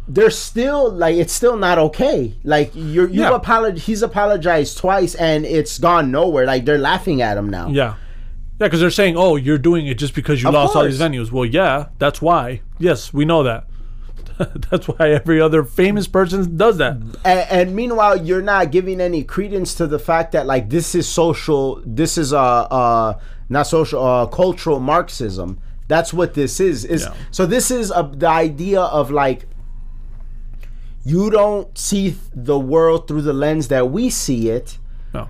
[0.07, 2.33] they're still like it's still not okay.
[2.43, 3.31] Like you're you Yeah.
[3.37, 6.45] apolog- he's apologized twice and it's gone nowhere.
[6.45, 7.67] Like they're laughing at him now.
[7.69, 7.95] Yeah.
[8.57, 10.97] Yeah, because they're saying, "Oh, you're doing it just because you Of lost all these
[10.99, 12.61] venues." Well, yeah, that's why.
[12.79, 13.65] Yes, we know that.
[14.71, 16.95] that's why every other famous person does that.
[17.25, 21.05] And, and meanwhile, you're not giving any credence to the fact that like this is
[21.07, 21.81] social.
[21.85, 25.59] This is uh uh not social uh cultural Marxism.
[25.89, 26.85] That's what this is.
[26.85, 27.13] Is Yeah.
[27.31, 29.47] so this is a, the idea of like
[31.05, 34.79] you don't see the world through the lens that we see it.
[35.13, 35.29] No.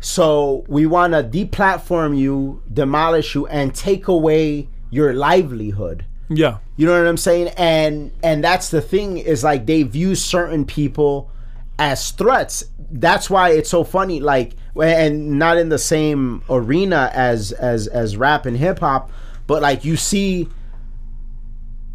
[0.00, 6.06] So we want to deplatform you, demolish you, and take away your livelihood.
[6.30, 6.58] Yeah.
[6.76, 7.48] You know what I'm saying?
[7.56, 11.30] And and that's the thing is like they view certain people
[11.78, 12.64] as threats.
[12.90, 14.20] That's why it's so funny.
[14.20, 19.10] Like and not in the same arena as as as rap and hip hop,
[19.46, 20.48] but like you see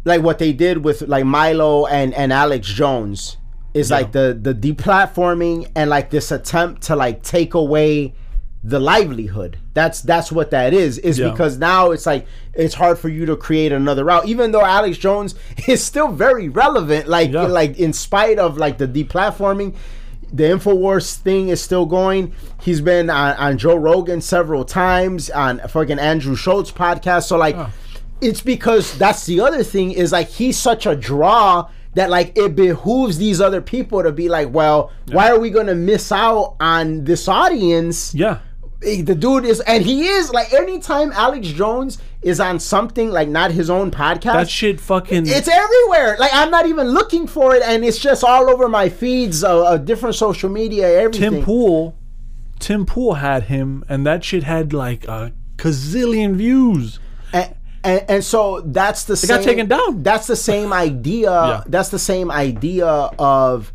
[0.04, 3.36] like what they did with like Milo and and Alex Jones
[3.74, 3.96] is Yeah.
[3.98, 8.14] like the the deplatforming and like this attempt to like take away
[8.62, 9.56] the livelihood.
[9.72, 10.98] That's that's what that is.
[10.98, 11.30] Is Yeah.
[11.30, 14.98] because now it's like it's hard for you to create another route, even though Alex
[14.98, 15.34] Jones
[15.66, 17.08] is still very relevant.
[17.08, 17.42] Like Yeah.
[17.46, 19.74] like in spite of like the deplatforming,
[20.32, 22.32] the Infowars thing is still going.
[22.60, 27.24] He's been on, on Joe Rogan several times on fucking Andrew Schulz podcast.
[27.24, 27.56] So like,
[28.20, 32.54] it's because that's the other thing is like he's such a draw that like it
[32.54, 37.04] behooves these other people to be like, well, why are we gonna miss out on
[37.04, 38.14] this audience?
[38.14, 38.38] Yeah.
[38.82, 43.28] Eh, the dude is and he is like anytime Alex Jones is on something like
[43.28, 45.24] not his own podcast That shit fucking.
[45.26, 48.88] it's everywhere like I'm not even looking for it and it's just all over my
[48.88, 51.96] feeds of, of different social media everything Tim Pool.
[52.58, 57.00] Tim Pool had him, and that shit had like a gazillion views.
[57.82, 60.02] And, and, so that's the got same, taken down.
[60.02, 61.62] that's the same idea Yeah.
[61.66, 63.72] that's the same idea of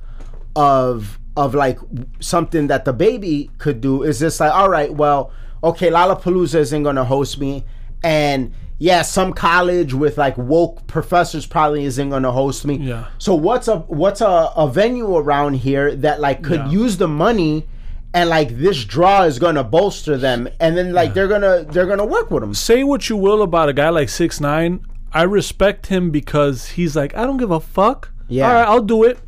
[0.55, 1.79] of of like
[2.19, 5.31] something that the baby could do is just like all right well
[5.63, 7.65] okay Lollapalooza isn't going to host me
[8.03, 13.07] and yeah some college with like woke professors probably isn't going to host me Yeah.
[13.17, 16.69] so what's a what's a, a venue around here that like could Yeah.
[16.69, 17.67] use the money
[18.15, 21.67] and like this draw is going to bolster them and then like they're going to
[21.71, 24.79] they're to work with them Say what you will about a guy like six nine.
[25.11, 28.11] I respect him because he's like, I don't give a fuck.
[28.27, 28.47] Yeah.
[28.47, 29.19] All right, I'll do it,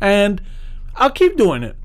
[0.00, 0.42] and
[0.94, 1.76] I'll keep doing it.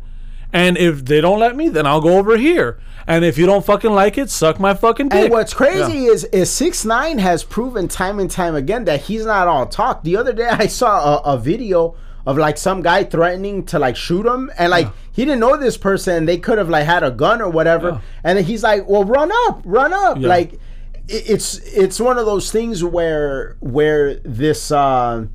[0.52, 2.80] And if they don't let me, then I'll go over here.
[3.08, 5.26] And if you don't fucking like it, suck my fucking dick.
[5.26, 9.26] And what's crazy is is six nine has proven time and time again that he's
[9.26, 10.04] not all talk.
[10.04, 11.96] The other day I saw a, a video
[12.28, 15.78] of like some guy threatening to like shoot him, and like he didn't know this
[15.78, 17.90] person, and they could have like had a gun or whatever.
[17.90, 18.00] Yeah.
[18.24, 20.28] And then he's like, "Well, run up, run up!" Yeah.
[20.28, 20.60] Like
[21.08, 25.32] it's it's one of those things where where this um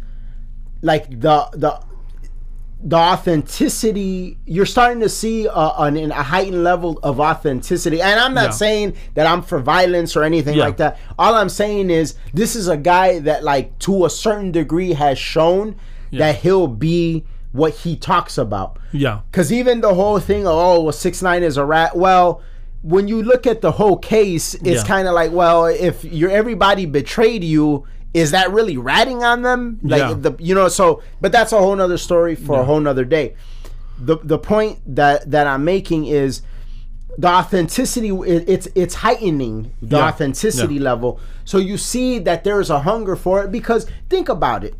[0.82, 1.80] like the the
[2.84, 8.34] the authenticity you're starting to see a, an, a heightened level of authenticity and i'm
[8.34, 8.50] not Yeah.
[8.50, 10.64] saying that i'm for violence or anything Yeah.
[10.64, 14.50] like that all i'm saying is this is a guy that like to a certain
[14.52, 15.76] degree has shown
[16.12, 18.78] that he'll be what he talks about.
[18.92, 21.96] Yeah, because even the whole thing of oh well six nine is a rat.
[21.96, 22.42] Well
[22.84, 24.84] when you look at the whole case it's Yeah.
[24.84, 29.78] kind of like well if your everybody betrayed you is that really ratting on them?
[29.82, 30.14] Like Yeah.
[30.14, 33.34] the you know so but that's a whole nother story for a whole nother day.
[33.98, 36.42] The the point that that i'm making is
[37.18, 40.08] the authenticity it, it's it's heightening the Yeah.
[40.08, 40.82] authenticity Yeah.
[40.82, 41.20] level.
[41.44, 44.74] So you see that there's a hunger for it because think about it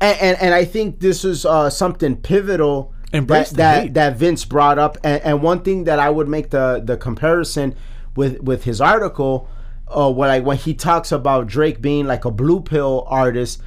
[0.00, 3.94] and and, and i think this is uh, something pivotal Embrace that that, hate.
[3.94, 7.74] that vince brought up and, and one thing that i would make the the comparison
[8.16, 9.48] with with his article
[9.88, 13.62] uh when like when he talks about drake being like a blue pill artist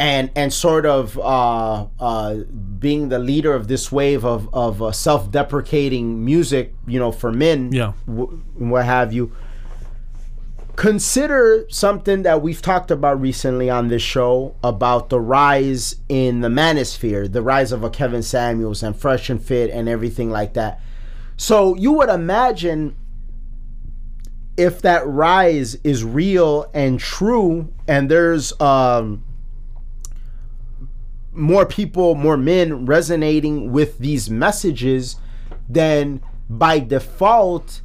[0.00, 2.34] and and sort of uh, uh,
[2.78, 7.72] being the leader of this wave of of uh, self-deprecating music, you know, for men,
[7.72, 7.94] Yeah.
[8.06, 9.32] w- what have you.
[10.78, 16.46] Consider something that we've talked about recently on this show about the rise in the
[16.46, 20.80] manosphere, the rise of a Kevin Samuels and Fresh and Fit and everything like that.
[21.36, 22.94] So you would imagine
[24.56, 29.24] if that rise is real and true, and there's um,
[31.32, 35.16] more people, more men resonating with these messages,
[35.68, 37.82] then by default,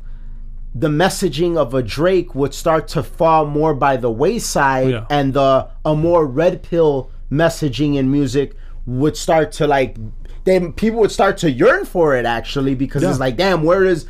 [0.76, 5.06] the messaging of a Drake would start to fall more by the wayside, oh, Yeah.
[5.10, 8.56] and the a more red pill messaging in music
[8.86, 9.98] would start to like.
[10.46, 14.06] Then people would start to yearn for it actually because it's like, damn, where is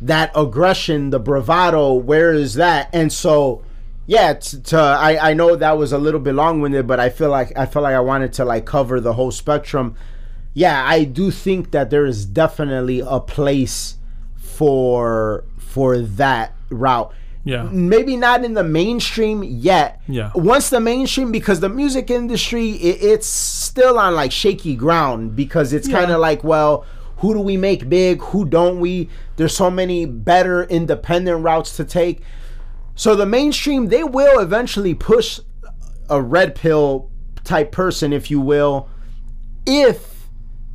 [0.00, 1.92] that aggression, the bravado?
[1.94, 2.88] Where is that?
[2.94, 3.62] And so,
[4.06, 7.28] yeah, t- I I know that was a little bit long winded, but I feel
[7.28, 9.94] like I feel like I wanted to like cover the whole spectrum.
[10.54, 13.96] Yeah, I do think that there is definitely a place
[14.36, 15.44] for
[15.74, 17.12] for that route.
[17.42, 17.64] Yeah.
[17.64, 20.00] Maybe not in the mainstream yet.
[20.06, 20.30] Yeah.
[20.36, 25.72] Once the mainstream, because the music industry, it, it's still on like shaky ground because
[25.72, 25.98] it's Yeah.
[25.98, 28.22] kind of like, well, who do we make big?
[28.22, 29.10] Who don't we?
[29.34, 32.22] There's so many better independent routes to take.
[32.94, 35.40] So the mainstream, they will eventually push
[36.08, 37.10] a red pill
[37.42, 38.88] type person, if you will,
[39.66, 40.13] if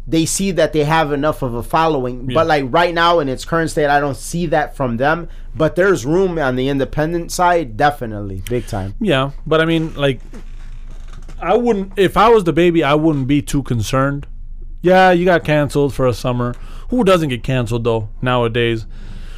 [0.09, 2.29] they see that they have enough of a following.
[2.29, 2.33] Yeah.
[2.33, 5.29] But like right now in its current state, I don't see that from them.
[5.55, 8.95] But there's room on the independent side, definitely, big time.
[8.99, 10.19] Yeah, but I mean, like,
[11.39, 11.97] I wouldn't.
[11.97, 14.25] If I was the baby, I wouldn't be too concerned.
[14.81, 16.55] Yeah, you got canceled for a summer.
[16.89, 18.85] Who doesn't get canceled though nowadays?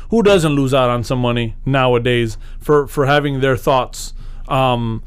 [0.10, 4.14] Who doesn't lose out on some money nowadays for for having their thoughts?
[4.48, 5.04] Um,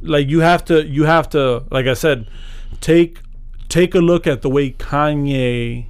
[0.00, 2.28] like you have to, you have to, like I said,
[2.80, 3.20] take
[3.68, 5.86] take a look at the way Kanye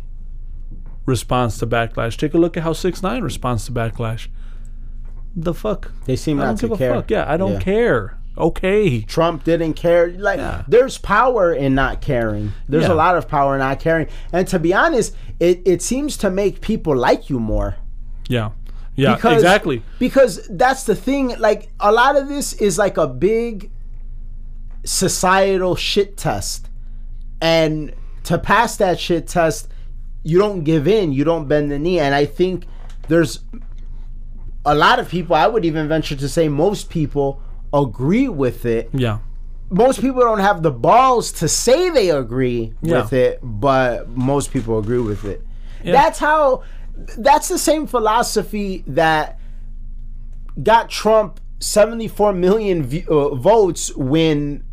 [1.05, 2.17] responds to backlash.
[2.17, 4.29] Take a look at how Six Nine responds to backlash.
[5.35, 5.93] The fuck?
[6.07, 6.95] They seem I not to care.
[6.95, 7.11] fuck.
[7.11, 7.61] Yeah, I don't Yeah.
[7.61, 8.19] care.
[8.39, 9.01] Okay.
[9.03, 10.11] Trump didn't care.
[10.11, 10.63] Like, Yeah.
[10.69, 12.53] there's power in not caring.
[12.69, 12.93] There's Yeah.
[12.93, 14.09] a lot of power in not caring.
[14.33, 17.77] And to be honest, it, it seems to make people like you more.
[18.29, 18.51] Yeah.
[18.95, 19.15] Yeah.
[19.15, 19.83] Because- exactly.
[19.99, 21.35] Because that's the thing.
[21.39, 23.71] Like, a lot of this is like a big
[24.85, 26.66] societal shit test.
[27.47, 27.93] And
[28.25, 29.69] to pass that shit test,
[30.25, 32.01] you don't give in, you don't bend the knee.
[32.01, 32.67] And I think
[33.09, 33.41] there's
[34.65, 37.41] a lot of people, I would even venture to say most people
[37.73, 38.91] agree with it.
[38.93, 39.19] Yeah.
[39.71, 43.03] Most people don't have the balls to say they agree Yeah.
[43.03, 45.41] with it, but most people agree with it.
[45.85, 45.93] Yeah.
[45.93, 46.63] That's how
[47.19, 49.39] that's the same philosophy that
[50.63, 54.65] got Trump 74 million v- uh, votes when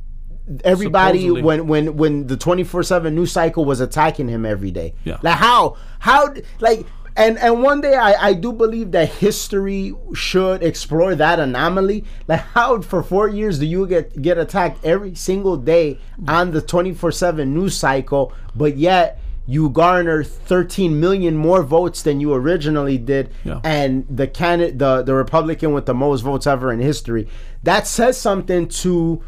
[0.63, 1.41] everybody Supposedly.
[1.41, 4.93] when when when the 24/7 news cycle was attacking him every day.
[5.03, 5.17] Yeah.
[5.21, 6.85] Like how how like
[7.15, 12.03] and and one day I I do believe that history should explore that anomaly.
[12.27, 16.61] Like how for 4 years do you get get attacked every single day on the
[16.61, 23.29] 24/7 news cycle but yet you garner 13 million more votes than you originally did
[23.43, 23.59] Yeah.
[23.65, 27.27] and the candidate the the republican with the most votes ever in history
[27.61, 29.21] that says something to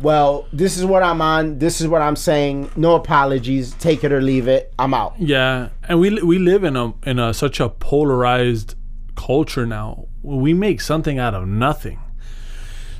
[0.00, 4.12] well this is what i'm on this is what i'm saying no apologies take it
[4.12, 7.58] or leave it i'm out Yeah, and we we live in a in a such
[7.60, 8.74] a polarized
[9.16, 10.06] culture now.
[10.22, 11.98] We make something out of nothing.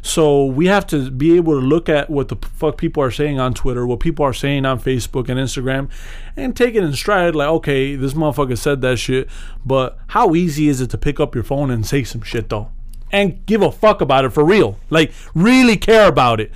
[0.02, 3.38] So we have to be able to look at what the fuck people are saying
[3.38, 5.90] on Twitter, what people are saying on Facebook and Instagram,
[6.36, 7.34] and take it in stride.
[7.34, 9.28] Like, okay, this motherfucker said that shit,
[9.64, 12.70] but how easy is it to pick up your phone and say some shit though,
[13.12, 14.78] and give a fuck about it for real?
[14.88, 16.52] Like, really care about it?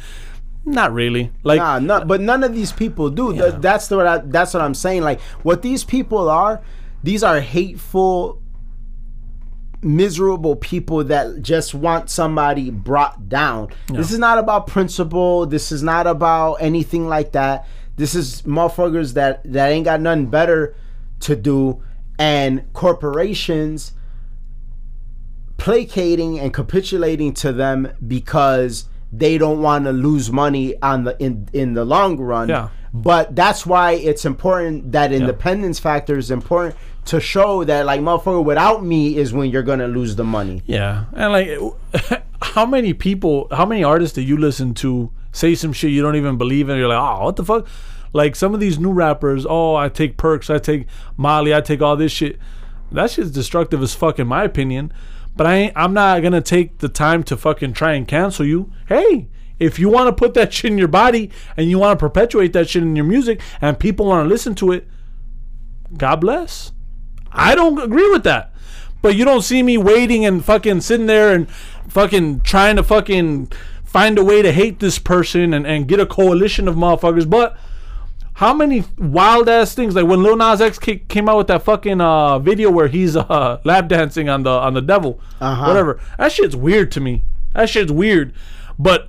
[0.64, 1.32] Not really.
[1.42, 3.34] Like, Nah, no, but none of these people do.
[3.34, 3.50] Yeah.
[3.50, 5.02] That's the what I, that's what I'm saying.
[5.02, 6.62] Like what these people are,
[7.02, 8.40] these are hateful,
[9.82, 13.68] miserable people that just want somebody brought down.
[13.88, 15.46] This is not about principle.
[15.46, 17.66] This is not about anything like that.
[17.96, 20.76] This is motherfuckers that that ain't got nothing better
[21.20, 21.82] to do,
[22.18, 23.92] and corporations
[25.58, 31.48] placating and capitulating to them because they don't want to lose money on the in
[31.52, 32.48] in the long run.
[32.48, 32.70] Yeah.
[32.94, 38.44] But that's why it's important that independence factor is important to show that like motherfucker
[38.44, 40.62] without me is when you're gonna lose the money.
[40.66, 45.72] Yeah, and like, how many people, how many artists do you listen to say some
[45.72, 46.76] shit you don't even believe in?
[46.78, 47.66] You're like, oh, what the fuck?
[48.12, 50.86] Like some of these new rappers, oh, I take perks, I take
[51.16, 52.38] Molly, I take all this shit.
[52.90, 54.92] That shit's destructive as fuck, in my opinion.
[55.34, 58.70] But I, I'm not gonna take the time to fucking try and cancel you.
[58.86, 59.28] Hey,
[59.58, 62.52] if you want to put that shit in your body and you want to perpetuate
[62.52, 64.88] that shit in your music, and people want to listen to it,
[65.96, 66.72] God bless.
[67.30, 68.52] I don't agree with that.
[69.00, 71.50] But you don't see me waiting and fucking sitting there and
[71.88, 73.52] fucking trying to fucking
[73.84, 77.28] find a way to hate this person and, and get a coalition of motherfuckers.
[77.28, 77.56] But
[78.34, 82.00] how many wild ass things like when Lil Nas X came out with that fucking
[82.00, 85.66] uh, video where he's uh, lap dancing on the on the devil, Uh-huh.
[85.66, 86.00] whatever.
[86.18, 87.24] That shit's weird to me.
[87.54, 88.32] That shit's weird.
[88.78, 89.08] But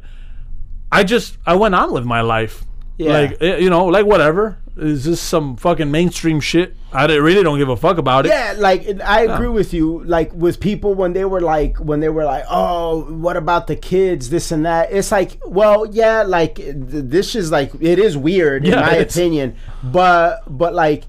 [0.91, 2.65] I just I went on with my life.
[2.97, 3.13] Yeah.
[3.13, 4.57] Like eh, you know, like whatever.
[4.75, 6.75] Is this some fucking mainstream shit?
[6.91, 8.29] I really don't give a fuck about it.
[8.29, 10.03] Yeah, like I agree with you.
[10.03, 13.75] Like with people when they were like when they were like, "Oh, what about the
[13.75, 14.31] kids?
[14.31, 18.65] This and that." It's like, well, yeah, like th- this is like it is weird
[18.65, 21.03] in my opinion, but but like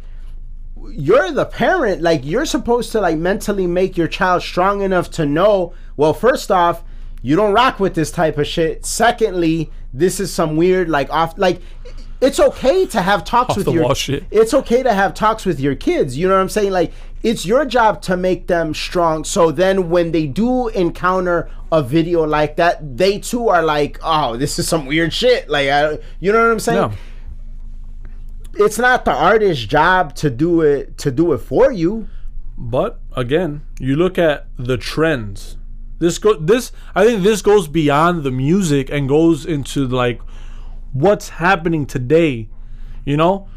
[0.90, 5.24] you're the parent, like you're supposed to like mentally make your child strong enough to
[5.24, 6.82] know, well, first off,
[7.22, 8.84] you don't rock with this type of shit.
[8.84, 11.62] Secondly, this is some weird like off like
[12.20, 13.90] it's okay to have talks Off with your
[14.30, 16.16] it's okay to have talks with your kids.
[16.16, 16.72] You know what I'm saying?
[16.72, 16.92] Like
[17.22, 19.24] it's your job to make them strong.
[19.24, 24.36] So then when they do encounter a video like that, they too are like, "Oh,
[24.36, 26.90] this is some weird shit." Like, I, you know what I'm saying?
[26.90, 26.92] No.
[28.56, 32.08] It's not the artist's job to do it to do it for you.
[32.56, 35.56] But again, you look at the trends.
[35.98, 40.20] This go this I think this goes beyond the music and goes into like
[40.94, 42.48] what's happening today.
[43.04, 43.48] You know?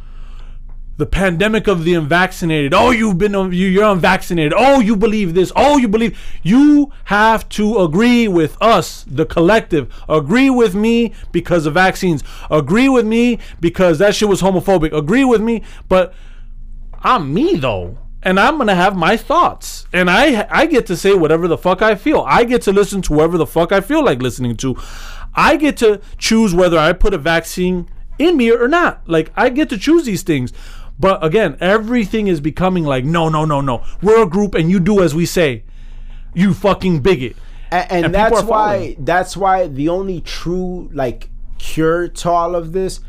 [0.98, 2.74] The pandemic of the unvaccinated.
[2.74, 4.52] Oh, you've been um, you you're unvaccinated.
[4.58, 5.52] Oh, you believe this.
[5.56, 9.94] Oh, you believe you have to agree with us, the collective.
[10.10, 12.24] Agree with me because of vaccines.
[12.50, 14.92] Agree with me because that shit was homophobic.
[14.92, 16.16] Agree with me, but
[17.04, 21.14] I'm me though, and I'm gonna have my thoughts, and I I get to say
[21.14, 22.26] whatever the fuck I feel.
[22.28, 24.76] I get to listen to whoever the fuck I feel like listening to.
[25.38, 29.08] I get to choose whether I put a vaccine in me or not.
[29.08, 30.52] Like I get to choose these things.
[31.00, 33.86] But again, everything is becoming like no, no, no, no.
[34.02, 35.64] We're a group, and you do as we say.
[36.34, 37.36] You fucking bigot.
[37.72, 41.30] And, and, And that's why that's why the only true like
[41.60, 43.00] cure to all of this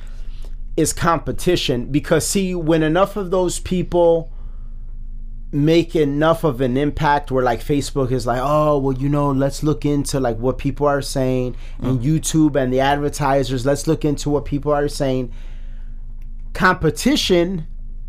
[0.76, 4.31] is competition because see when enough of those people
[5.51, 9.62] make enough of an impact where like Facebook is like, oh well, you know, let's
[9.62, 12.05] look into like what people are saying, and mm.
[12.05, 15.32] YouTube and the advertisers, let's look into what people are saying.
[16.53, 17.66] Competition,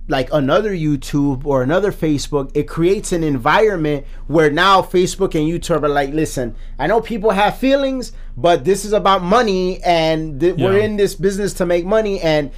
[0.10, 5.84] like another YouTube or another Facebook, it creates an environment where now Facebook and YouTube
[5.84, 10.56] are like, listen, I know people have feelings, but this is about money, and th-
[10.56, 12.52] we're in this business to make money, and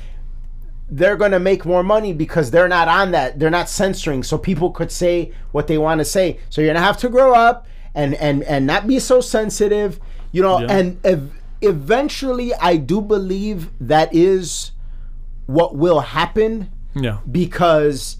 [0.93, 3.39] they're going to make more money because they're not on that.
[3.39, 6.37] They're not censoring, so people could say what they want to say.
[6.49, 7.65] So you're gonna have to grow up
[7.95, 9.99] and and and not be so sensitive,
[10.33, 10.59] you know.
[10.59, 10.67] Yeah.
[10.69, 11.31] And ev-
[11.61, 14.71] eventually, I do believe that is
[15.45, 17.19] what will happen Yeah.
[17.29, 18.17] because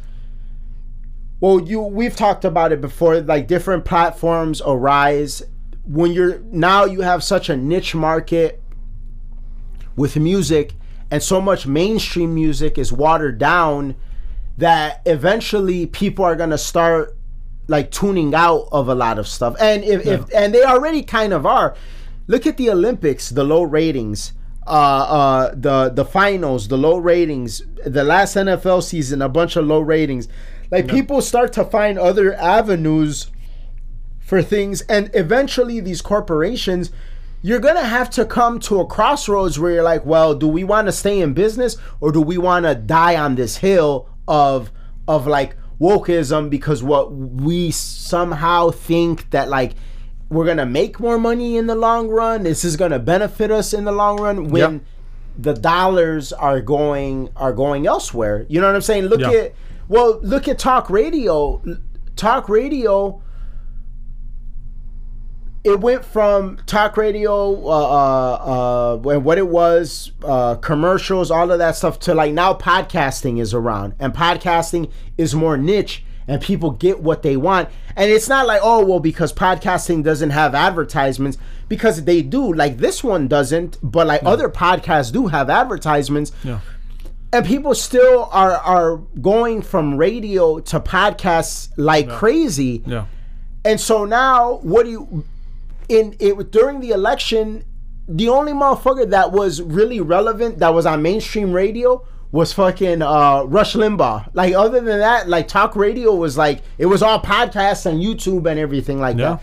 [1.39, 5.41] well you we've talked about it before like different platforms arise
[5.86, 8.61] when you're now you have such a niche market
[9.95, 10.74] with music
[11.12, 13.95] and so much mainstream music is watered down
[14.57, 17.18] that eventually people are going to start
[17.68, 19.55] like tuning out of a lot of stuff.
[19.59, 21.76] And if, if and they already kind of are.
[22.28, 24.34] Look at the olympics the low ratings
[24.68, 29.66] uh uh the the finals the low ratings the last nfl season a bunch of
[29.66, 30.30] low ratings.
[30.70, 33.32] Like people start to find other avenues
[34.20, 36.91] for things and eventually these corporations
[37.44, 40.88] you're gonna have to come to a crossroads where you're like well do we want
[40.88, 44.72] to stay in business or do we want to die on this hill of
[45.08, 49.74] of like wokeism because what we somehow think that like
[50.30, 53.84] we're gonna make more money in the long run this is gonna benefit us in
[53.86, 54.82] the long run when Yep.
[55.39, 59.32] the dollars are going are going elsewhere you know what i'm saying look Yeah.
[59.32, 59.54] at
[59.88, 61.62] well look at talk radio
[62.16, 63.22] talk radio
[65.64, 71.51] it went from talk radio, uh, uh, uh, and what it was, uh, commercials, all
[71.51, 76.41] of that stuff, to like now podcasting is around, and podcasting is more niche, and
[76.41, 77.70] people get what they want.
[77.95, 81.38] And it's not like, oh, well, because podcasting doesn't have advertisements,
[81.70, 82.53] because they do.
[82.53, 86.59] Like this one doesn't, but like other podcasts do have advertisements Yeah.
[87.34, 92.82] and people still are are going from radio to podcasts like crazy.
[92.86, 93.05] Yeah.
[93.64, 95.24] And so now, what do you
[95.92, 97.64] in it during the election?
[98.08, 103.44] The only motherfucker that was really relevant that was on mainstream radio was fucking uh,
[103.44, 104.30] Rush Limbaugh.
[104.34, 108.50] Like other than that, like talk radio was like it was all podcasts and YouTube
[108.50, 109.32] and everything like Yeah.
[109.32, 109.42] that.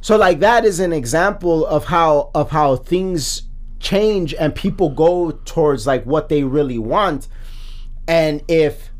[0.00, 3.42] So like that is an example of how of how things
[3.80, 7.28] change and people go towards like what they really want.
[8.06, 8.90] And if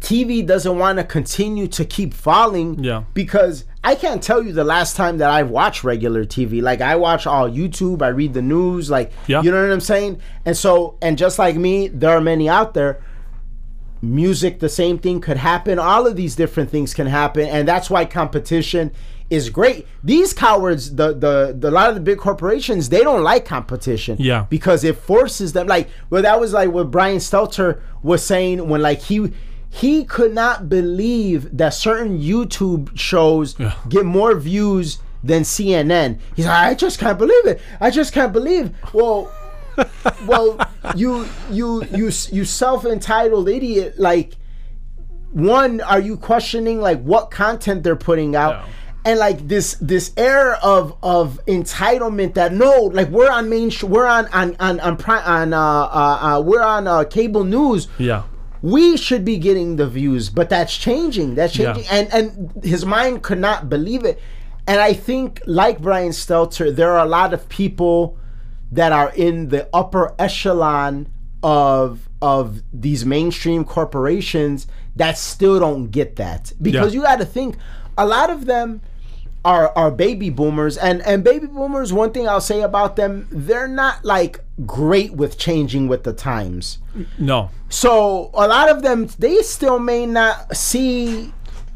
[0.00, 3.02] TV doesn't want to continue to keep falling, Yeah.
[3.14, 6.62] because I can't tell you the last time that I've watched regular TV.
[6.62, 9.42] Like I watch all YouTube, I read the news, like Yeah.
[9.42, 10.20] you know what I'm saying?
[10.44, 13.00] And so and just like me, there are many out there
[14.00, 17.90] music the same thing could happen all of these different things can happen and that's
[17.90, 18.92] why competition
[19.28, 19.86] is great.
[20.02, 24.16] These cowards, the the, the a lot of the big corporations, they don't like competition.
[24.18, 24.46] Yeah.
[24.48, 25.66] because it forces them.
[25.66, 29.30] Like, well, that was like what Brian Stelter was saying when like he
[29.70, 33.74] he could not believe that certain YouTube shows Yeah.
[33.88, 36.18] get more views than CNN.
[36.36, 37.60] He's like, I just can't believe it.
[37.80, 38.70] I just can't believe.
[38.92, 39.30] Well,
[40.26, 40.58] well,
[40.96, 43.98] you you you you self entitled idiot.
[43.98, 44.36] Like,
[45.32, 48.52] one, are you questioning like what content they're putting out?
[48.52, 48.72] Yeah.
[49.04, 53.84] And like this this air of of entitlement that no like we're on main sh-
[53.84, 57.88] we're on on on on, pri- on uh, uh, uh we're on uh, cable news
[57.98, 58.24] Yeah.
[58.62, 61.72] We should be getting the views but that's changing that's Yeah.
[61.74, 64.20] changing and and his mind could not believe it
[64.66, 68.18] and i think like brian stelter there are a lot of people
[68.72, 71.06] that are in the upper echelon
[71.42, 77.00] of of these mainstream corporations that still don't get that because Yeah.
[77.00, 77.56] you got to think
[77.96, 78.80] a lot of them
[79.44, 83.68] are are baby boomers and and baby boomers one thing i'll say about them they're
[83.68, 86.78] not like great with changing with the times
[87.18, 87.50] No.
[87.68, 91.32] so a lot of them they still may not see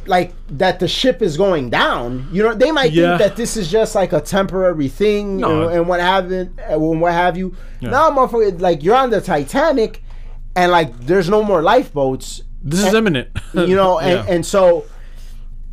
[0.06, 2.26] like that the ship is going down.
[2.32, 3.16] You know, they might Yeah.
[3.16, 5.68] think that this is just like a temporary thing No.
[5.68, 7.54] and, and what have and what have you.
[7.78, 7.90] Yeah.
[7.90, 10.02] Now, motherfucker, like you're on the Titanic,
[10.56, 12.42] and like there's no more lifeboats.
[12.64, 13.28] This is imminent.
[13.54, 14.34] You know, and, Yeah.
[14.34, 14.84] and so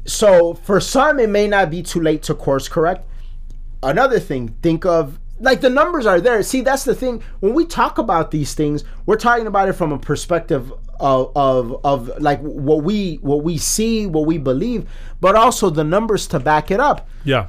[0.09, 3.05] so for some it may not be too late to course correct.
[3.81, 6.43] Another thing, think of like the numbers are there.
[6.43, 7.23] See, that's the thing.
[7.39, 11.79] When we talk about these things, we're talking about it from a perspective of of,
[11.85, 14.89] of like what we what we see, what we believe,
[15.21, 17.07] but also the numbers to back it up.
[17.23, 17.47] yeah.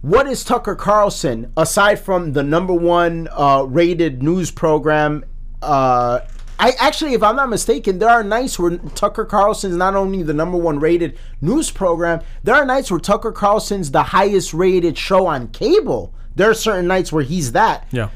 [0.00, 5.24] What is Tucker Carlson aside from the number one uh, rated news program?
[5.60, 6.20] Uh,
[6.60, 10.34] I actually, if I'm not mistaken, there are nights where Tucker Carlson's not only the
[10.34, 12.20] number one rated news program.
[12.42, 16.12] There are nights where Tucker Carlson's the highest rated show on cable.
[16.34, 17.86] There are certain nights where he's that.
[17.92, 18.10] Yeah.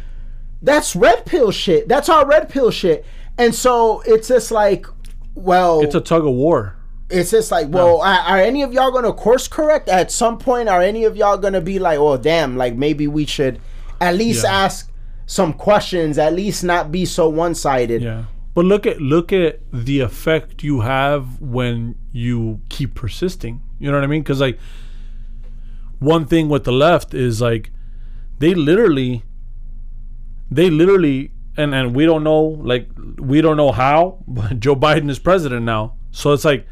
[0.61, 1.89] That's red pill shit.
[1.89, 3.05] That's all red pill shit.
[3.39, 4.87] And so it's just like,
[5.35, 6.77] well, It's a tug of war.
[7.11, 10.69] it's just like, well, are, are any of y'all gonna course correct at some point?
[10.69, 13.61] Are any of y'all gonna be like, oh, damn, like maybe we should
[14.01, 14.65] at least Yeah.
[14.65, 14.92] ask
[15.33, 18.03] some questions, at least not be so one sided.
[18.03, 18.25] Yeah.
[18.55, 23.63] But look at look at the effect you have when you keep persisting.
[23.79, 24.25] You know what I mean?
[24.25, 24.59] Cuz like
[26.01, 27.71] one thing with the left is like
[28.41, 29.25] they literally
[30.51, 35.09] they literally and and we don't know like we don't know how, but Joe Biden
[35.09, 35.95] is president now.
[36.11, 36.67] So it's like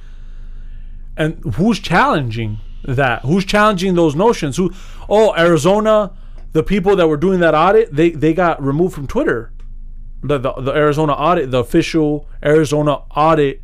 [1.16, 3.22] and who's challenging that?
[3.22, 4.58] Who's challenging those notions?
[4.58, 4.70] Who
[5.08, 6.12] oh, Arizona,
[6.52, 9.52] the people that were doing that audit, they they got removed from Twitter
[10.22, 13.62] the, the, the Arizona audit, the official Arizona audit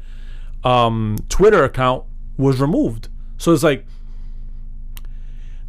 [0.65, 2.05] um, Twitter account
[2.37, 3.09] was removed.
[3.37, 3.87] So it's like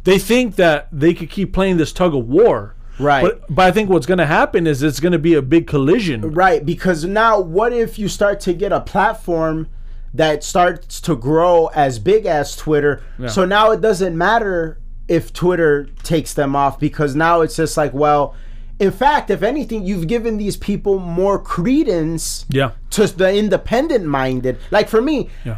[0.04, 2.74] they think that they could keep playing this tug of war.
[2.98, 3.22] Right.
[3.22, 5.66] But, but I think what's going to happen is it's going to be a big
[5.66, 6.32] collision.
[6.32, 9.68] Right, because now what if you start to get a platform
[10.14, 13.04] that starts to grow as big as Twitter?
[13.28, 17.92] So now it doesn't matter if Twitter takes them off because now it's just like,
[17.94, 18.34] well,
[18.78, 22.72] in fact, if anything, you've given these people more credence Yeah.
[22.90, 24.58] to the independent minded.
[24.70, 25.56] Like for me, Yeah.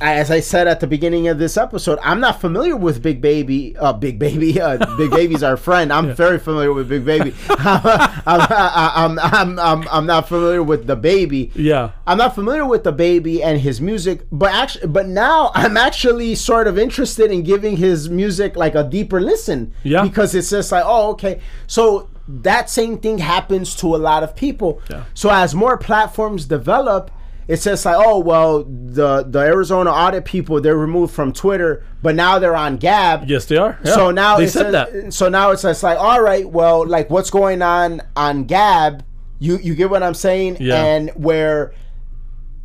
[0.00, 3.76] As I said at the beginning of this episode, I'm not familiar with Big Baby.
[3.76, 5.92] Uh, Big Baby, uh, Big Baby's our friend.
[5.92, 7.34] I'm very familiar with Big Baby.
[7.50, 11.52] I'm, I'm, I'm, I'm, I'm not familiar with the baby.
[11.54, 11.92] Yeah.
[12.06, 16.34] I'm not familiar with the baby and his music, but actually, but now I'm actually
[16.34, 19.72] sort of interested in giving his music like a deeper listen.
[19.82, 20.02] Yeah.
[20.02, 21.40] Because it's just like, oh, okay.
[21.66, 24.80] So that same thing happens to a lot of people.
[24.90, 25.04] Yeah.
[25.14, 27.10] So as more platforms develop,
[27.48, 32.14] it's just like, oh well, the the Arizona audit people they're removed from Twitter, but
[32.14, 33.28] now they're on Gab.
[33.28, 33.78] Yes, they are.
[33.84, 33.94] Yeah.
[33.94, 35.12] So now they it's said just- that.
[35.14, 39.04] So now it's just like, all right, well, like what's going on on Gab?
[39.38, 40.58] You you get what I'm saying?
[40.60, 40.82] Yeah.
[40.84, 41.74] And where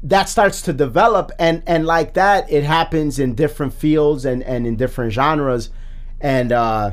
[0.03, 4.67] that starts to develop and and like that it happens in different fields and and
[4.67, 5.71] in different genres
[6.21, 6.91] and uh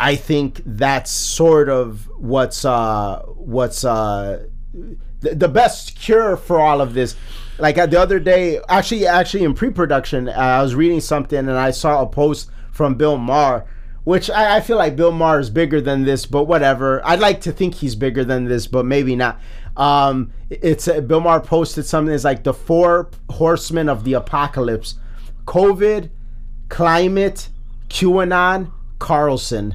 [0.00, 4.46] I think that's sort of what's uh what's uh
[5.20, 7.16] the, the best cure for all of this.
[7.58, 11.50] Like uh, the other day actually actually in pre-production uh, I was reading something and
[11.50, 13.66] I saw a post from Bill Maher
[14.04, 17.04] which I, I feel like Bill Maher is bigger than this but whatever.
[17.04, 19.40] I'd like to think he's bigger than this but maybe not.
[19.76, 24.94] Um it's uh, Bill Maher posted something that's like the four horsemen of the apocalypse.
[25.46, 26.10] COVID
[26.68, 27.48] climate
[27.88, 29.74] QAnon Carlson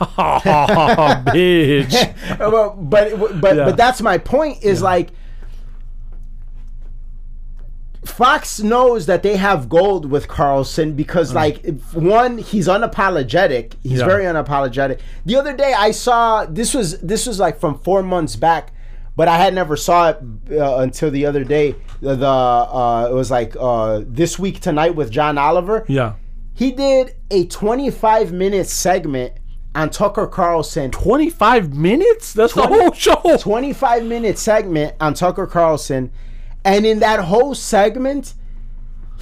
[1.26, 2.14] bitch.
[2.38, 3.64] but but but, Yeah.
[3.66, 5.10] but that's my point is like
[8.04, 13.74] Fox knows that they have gold with Carlson because, like, if- one, he's unapologetic.
[13.82, 14.06] He's Yeah.
[14.06, 15.00] very unapologetic.
[15.26, 18.72] The other day, I saw this was this was like from four months back,
[19.16, 20.18] but I had never saw it
[20.50, 21.74] uh, until the other day.
[22.00, 25.84] The, the uh, it was like uh, this week tonight with John Oliver.
[25.86, 26.14] Yeah.
[26.54, 29.34] He did a 25 minute segment
[29.74, 32.32] on Tucker Carlson 25 minutes?
[32.32, 33.36] That's the whole show.
[33.38, 36.10] 25 minute segment on Tucker Carlson.
[36.64, 38.34] And in that whole segment,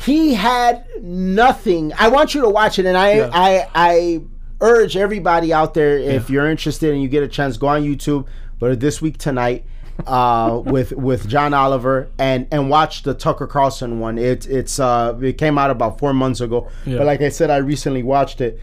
[0.04, 1.92] he had nothing.
[1.98, 3.30] I want you to watch it, and I Yeah.
[3.32, 4.20] I I
[4.60, 8.26] urge everybody out there if you're interested and you get a chance, go on YouTube.
[8.58, 9.64] But this week tonight,
[10.06, 14.18] uh, with with John Oliver and and watch the Tucker Carlson one.
[14.18, 16.68] It it's uh it came out about four months ago.
[16.86, 16.98] Yeah.
[16.98, 18.60] But like I said, I recently watched it.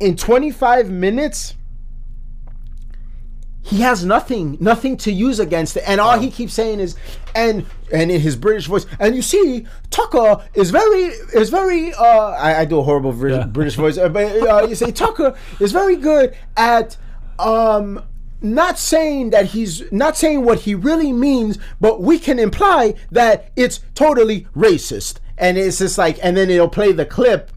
[0.00, 1.54] In 25 minutes,
[3.62, 5.82] he has nothing nothing to use against it.
[5.86, 6.96] And all he keeps saying is
[7.34, 12.30] and and in his british voice and you see tucker is very is very uh
[12.30, 13.44] i, I do a horrible Brit- Yeah.
[13.46, 16.96] british voice uh, but uh, you say tucker is very good at
[17.38, 18.02] um
[18.40, 23.50] not saying that he's not saying what he really means but we can imply that
[23.56, 25.18] it's totally racist.
[25.36, 27.50] And it's just like and then it'll play the clip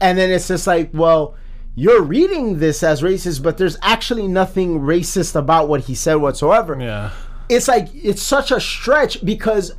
[0.00, 1.34] and then it's just like well
[1.78, 6.76] you're reading this as racist, but there's actually nothing racist about what he said whatsoever.
[6.80, 7.12] Yeah.
[7.48, 9.74] It's like it's such a stretch because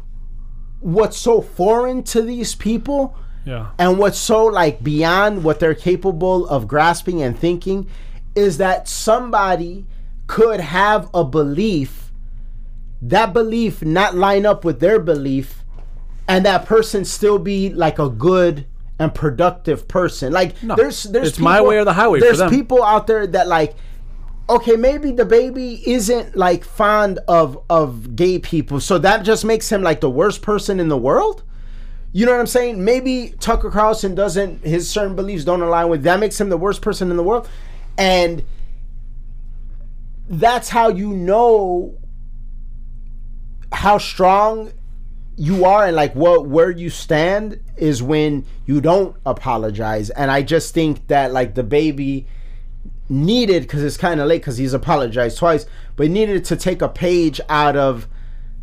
[0.79, 3.67] what's so foreign to these people Yeah.
[3.77, 7.85] and what's so like beyond what they're capable of grasping and thinking
[8.33, 9.85] is that somebody
[10.27, 12.13] could have a belief
[13.01, 15.63] that belief not line up with their belief
[16.29, 18.65] and that person still be like a good
[18.99, 20.75] and productive person like No.
[20.75, 23.75] there's there's It's my way or the highway for there's people out there that like
[24.49, 29.71] okay maybe the baby isn't like fond of of gay people so that just makes
[29.71, 31.43] him like the worst person in the world
[32.11, 32.83] you know what I'm saying?
[32.83, 36.81] Maybe Tucker Carlson doesn't his certain beliefs don't align with that makes him the worst
[36.81, 37.47] person in the world.
[37.97, 38.43] And
[40.27, 41.95] that's how you know
[43.71, 44.71] how strong
[45.39, 50.09] you are and like what where you stand is when you don't apologize.
[50.09, 52.27] And I just think that like the baby
[53.07, 55.65] needed because it's kind of late because he's apologized twice,
[55.95, 58.09] but needed to take a page out of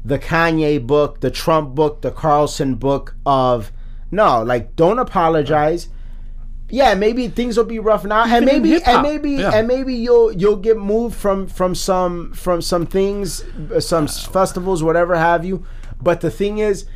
[0.05, 3.73] the Kanye book, the Trump book, the Carlson book of
[4.11, 5.89] no, like don't apologize.
[6.69, 9.53] Yeah, maybe things will be rough now, and Even in maybe and hip-hop, maybe yeah.
[9.55, 14.83] and maybe you'll you'll get moved from from some from some things, uh, some festivals,
[14.83, 15.65] whatever have you.
[16.01, 16.87] But the thing is,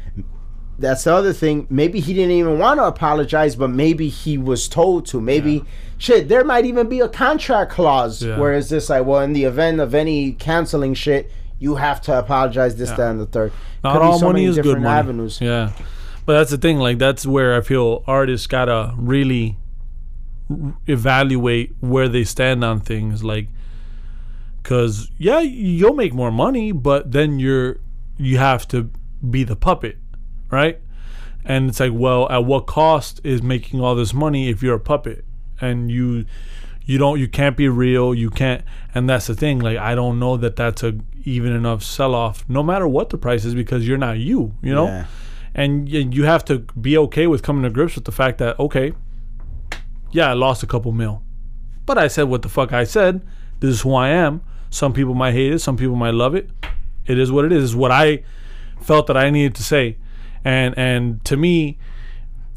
[0.78, 1.66] that's the other thing.
[1.68, 5.20] Maybe he didn't even want to apologize, but maybe he was told to.
[5.20, 5.64] Maybe
[5.98, 8.38] shit, there might even be a contract clause Yeah.
[8.38, 12.18] where it's just like, well, in the event of any canceling shit, you have to
[12.18, 12.76] apologize.
[12.76, 13.52] This, that, and the third.
[13.84, 14.86] Not Could all so money is good money.
[14.98, 15.40] Avenues.
[15.40, 15.72] Yeah,
[16.24, 16.78] but that's the thing.
[16.78, 19.56] Like that's where I feel artists gotta really
[20.86, 23.22] evaluate where they stand on things.
[23.22, 23.48] Like,
[24.62, 27.78] cause yeah, you'll make more money, but then you're
[28.20, 28.90] you have to
[29.28, 29.96] be the puppet,
[30.50, 30.78] right?
[31.44, 34.80] And it's like, well, at what cost is making all this money if you're a
[34.80, 35.24] puppet?
[35.60, 36.26] And you
[36.84, 38.64] you don't you can't be real you can't
[38.94, 42.44] and that's the thing like i don't know that that's a even enough sell off
[42.48, 44.86] no matter what the price is because you're not you you know?
[44.86, 45.04] Yeah.
[45.54, 48.92] and you have to be okay with coming to grips with the fact that okay
[50.10, 51.22] yeah i lost a couple mil.
[51.86, 53.24] But i said what the fuck i said.
[53.60, 54.40] This is who i am.
[54.70, 56.50] Some people might hate it some people might love it
[57.06, 57.64] it is what it is.
[57.64, 58.22] It's what i
[58.80, 59.98] felt that i needed to say.
[60.44, 61.78] And and to me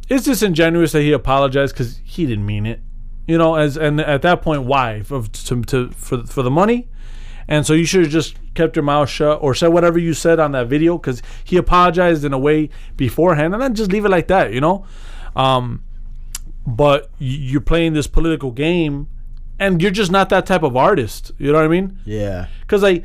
[0.09, 2.81] it's disingenuous that he apologized because he didn't mean it.
[3.27, 5.01] You know as and at that point why?
[5.01, 6.89] For to, to for for the money?
[7.47, 10.39] And so you should have just kept your mouth shut or said whatever you said
[10.39, 13.53] on that video because he apologized in a way beforehand.
[13.53, 14.85] And then just leave it like that you know?
[15.35, 15.83] Um
[16.65, 19.09] but you're playing this political game
[19.59, 21.31] and you're just not that type of artist.
[21.37, 21.99] You know what i mean?
[22.05, 22.47] Yeah.
[22.61, 23.01] because I,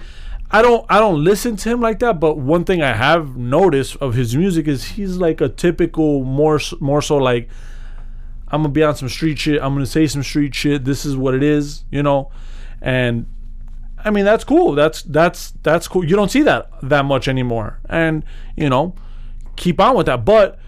[0.51, 2.21] I don't I don't listen to him like that.
[2.21, 6.61] But one thing I have noticed of his music is he's like a typical more
[6.81, 7.49] more so like
[8.49, 9.61] I'm gonna be on some street shit.
[9.63, 10.85] I'm gonna say some street shit.
[10.85, 12.31] This is what it is, you know,
[12.81, 13.27] and
[14.03, 14.73] I mean that's cool.
[14.73, 16.05] That's that's that's cool.
[16.05, 18.25] You don't see that that much anymore, and
[18.57, 18.95] you know,
[19.57, 20.25] keep on with that.
[20.25, 20.59] But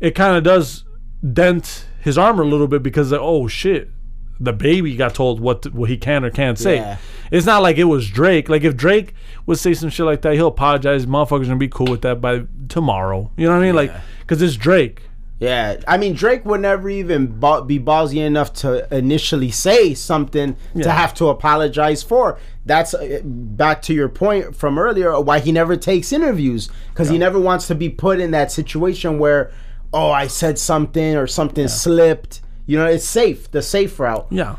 [0.00, 0.84] it kind of does
[1.32, 3.90] dent his armor a little bit because oh shit,
[4.38, 6.76] the baby got told what to, what he can or can't say.
[6.76, 6.98] Yeah.
[7.30, 8.48] It's not like it was Drake.
[8.48, 9.14] Like if Drake
[9.46, 11.06] would say some shit like that, he'll apologize.
[11.06, 13.30] Motherfuckers gonna be cool with that by tomorrow.
[13.36, 13.74] You know what I mean?
[13.74, 15.02] Like because it's Drake.
[15.38, 20.56] Yeah, I mean Drake would never even ba- be ballsy enough to initially say something
[20.80, 22.38] to have to apologize for.
[22.64, 27.18] That's uh, back to your point from earlier why he never takes interviews because he
[27.18, 29.52] never wants to be put in that situation where,
[29.92, 32.40] oh, I said something or something slipped.
[32.66, 34.26] You know, it's safe, the safe route.
[34.30, 34.56] Yeah.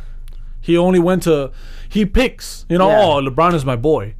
[0.62, 1.51] He only went to
[1.89, 3.01] he picks, you know, Yeah.
[3.01, 4.16] oh, LeBron is my boy.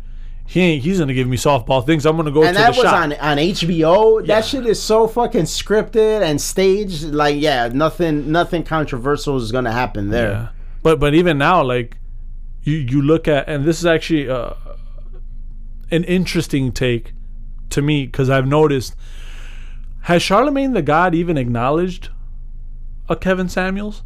[0.46, 2.06] He ain't he's gonna give me softball things.
[2.06, 4.22] I'm gonna go And to that the was on on HBO.
[4.22, 4.28] Yeah.
[4.36, 7.04] That shit is so fucking scripted and staged.
[7.04, 10.32] Like, yeah, nothing nothing controversial is gonna happen there.
[10.32, 10.48] Yeah.
[10.84, 11.98] But but even now, like
[12.64, 14.52] you you look at and this is actually uh,
[15.92, 17.14] an interesting take
[17.70, 18.96] to me because I've noticed
[20.02, 22.10] has Charlemagne the God even acknowledged
[23.10, 24.03] a Kevin Samuels?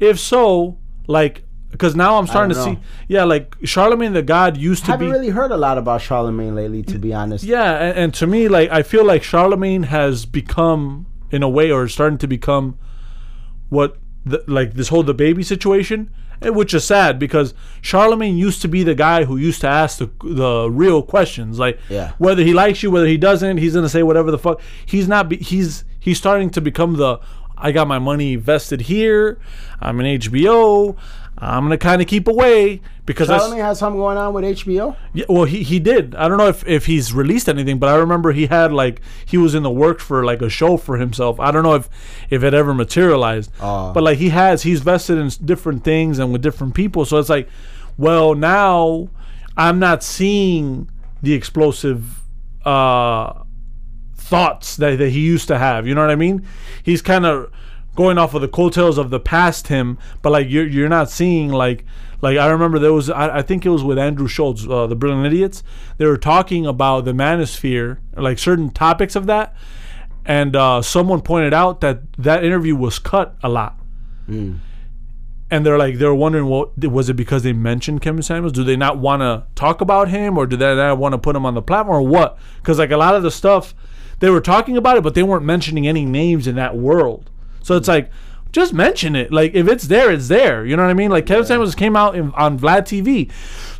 [0.00, 4.56] If so, like because now I'm starting to don't see yeah, like Charlemagne the God
[4.56, 7.42] used to haven't be really heard a lot about Charlemagne lately, to be honest.
[7.44, 11.72] yeah, and, and to me, like I feel like Charlemagne has become, in a way,
[11.72, 12.78] or starting to become,
[13.70, 16.10] what the, like this whole the baby situation,
[16.42, 19.98] eh, which is sad because Charlemagne used to be the guy who used to ask
[19.98, 22.12] the the real questions, like Yeah.
[22.18, 24.60] whether he likes you, whether he doesn't, he's gonna say whatever the fuck.
[24.86, 25.28] He's not.
[25.28, 27.18] Be, he's he's starting to become the.
[27.56, 29.38] I got my money vested here.
[29.80, 30.96] I'm an HBO.
[31.36, 34.96] I'm gonna kind of keep away because Charlemagne has something going on with HBO.
[35.12, 36.14] yeah, well, he, he did.
[36.14, 39.36] I don't know if, if he's released anything, but I remember he had like he
[39.36, 41.40] was in the works for like a show for himself.
[41.40, 41.88] I don't know if
[42.30, 43.92] if it ever materialized, Oh.
[43.92, 47.04] but like he has, he's vested in different things and with different people.
[47.04, 47.48] So it's like,
[47.98, 49.08] well, now
[49.56, 50.88] I'm not seeing
[51.20, 52.20] the explosive
[52.64, 53.42] uh,
[54.34, 55.86] thoughts that, that he used to have.
[55.86, 56.46] You know what I mean?
[56.82, 57.50] He's kind of
[57.94, 61.50] going off of the coattails of the past him, but like you're you're not seeing
[61.50, 61.84] like
[62.20, 64.96] like I remember there was I, I think it was with Andrew Schulz, uh, the
[64.96, 65.62] Brilliant Idiots.
[65.98, 69.54] They were talking about the manosphere, like certain topics of that,
[70.24, 73.78] and uh, someone pointed out that that interview was cut a lot.
[75.50, 78.52] And they're like, they're wondering, well, was it because they mentioned Kevin Samuels?
[78.52, 81.36] Do they not want to talk about him, or do they not want to put
[81.36, 82.38] him on the platform, or what?
[82.56, 83.74] Because like a lot of the stuff,
[84.20, 87.30] they were talking about it, but they weren't mentioning any names in that world.
[87.62, 88.10] So it's like,
[88.52, 89.32] just mention it.
[89.32, 90.64] Like if it's there, it's there.
[90.64, 91.10] You know what I mean?
[91.10, 93.30] Like Kevin Samuels came out in, on Vlad TV,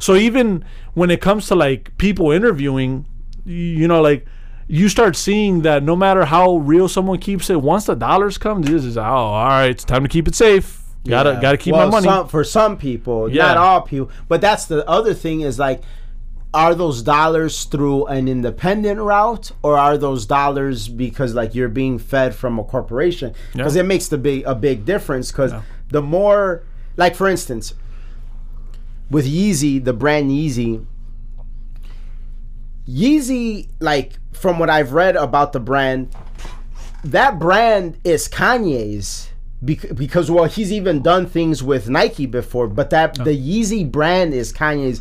[0.03, 0.65] so even
[0.95, 3.07] when it comes to like people interviewing,
[3.45, 4.27] you know, like
[4.67, 8.63] you start seeing that no matter how real someone keeps it, once the dollars come,
[8.63, 10.81] this is oh, all right, it's time to keep it safe.
[11.07, 11.41] Gotta Yeah.
[11.41, 12.07] gotta keep Well, my money.
[12.07, 13.47] Some, for some people, Yeah.
[13.49, 14.11] not all people.
[14.27, 15.83] But that's the other thing is like,
[16.55, 21.99] are those dollars through an independent route or are those dollars because like you're being
[21.99, 23.35] fed from a corporation?
[23.53, 23.83] Because Yeah.
[23.83, 25.31] it makes the big a big difference.
[25.33, 25.63] Because Yeah.
[25.91, 26.63] the more,
[26.97, 27.75] like for instance,
[29.11, 30.85] with Yeezy, the brand Yeezy.
[32.89, 36.09] Yeezy, like from what I've read about the brand,
[37.03, 39.31] that brand is Kanye's
[39.65, 44.53] because well he's even done things with Nike before but that the Yeezy brand is
[44.53, 45.01] Kanye's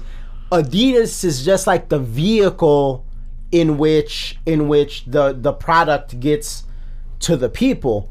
[0.58, 3.06] Adidas is just like the vehicle
[3.52, 6.64] in which in which the the product gets
[7.20, 8.10] to the people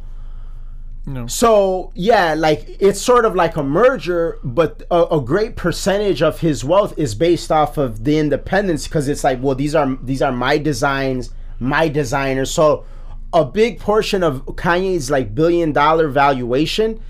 [1.05, 1.26] No.
[1.26, 6.38] so yeah, like it's sort of like a merger, but a, a great percentage of
[6.40, 10.22] his wealth is based off of the independence because it's like, well, these are these
[10.22, 12.51] are my designs, my designers.
[12.53, 12.84] So
[13.32, 17.01] a big portion of Kanye's like billion dollar valuation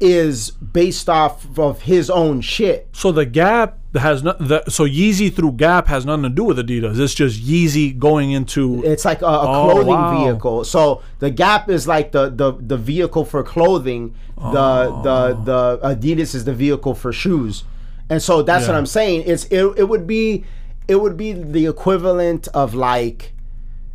[0.00, 2.88] is based off of his own shit.
[2.92, 4.38] So the Gap has not.
[4.38, 6.98] The, so Yeezy through Gap has nothing to do with Adidas.
[6.98, 8.82] It's just Yeezy going into.
[8.84, 10.24] It's like a, a Oh, clothing wow.
[10.24, 10.64] vehicle.
[10.64, 14.14] So the Gap is like the the, the vehicle for clothing.
[14.36, 15.02] The Oh.
[15.02, 17.64] the the Adidas is the vehicle for shoes.
[18.10, 19.24] And so that's what I'm saying.
[19.26, 20.44] It's it, it would be
[20.88, 23.32] it would be the equivalent of like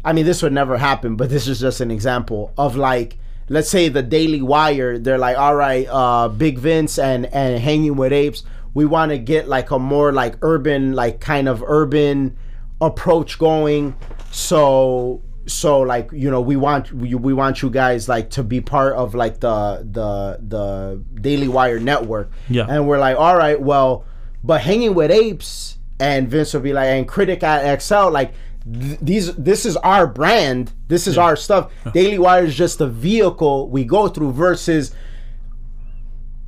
[0.05, 3.17] I mean this would never happen, but this is just an example of like
[3.49, 7.95] let's say the Daily Wire, they're like, all right, uh Big Vince and and hanging
[7.97, 8.43] with apes,
[8.77, 12.37] we want to get like a more like urban, like kind of urban
[12.79, 13.95] approach going.
[14.29, 18.61] So so like you know we want we, we want you guys like to be
[18.61, 22.29] part of like the the the Daily Wire network.
[22.49, 22.67] Yeah.
[22.69, 24.05] And we're like, all right, well,
[24.43, 28.33] but hanging with apes and Vince will be like, and Critic at XL, like
[28.71, 31.71] th- these this is our brand, this is our stuff.
[31.95, 34.93] Daily Wire is just a vehicle we go through versus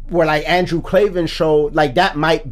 [0.09, 2.43] where like Andrew Klavan show, like that might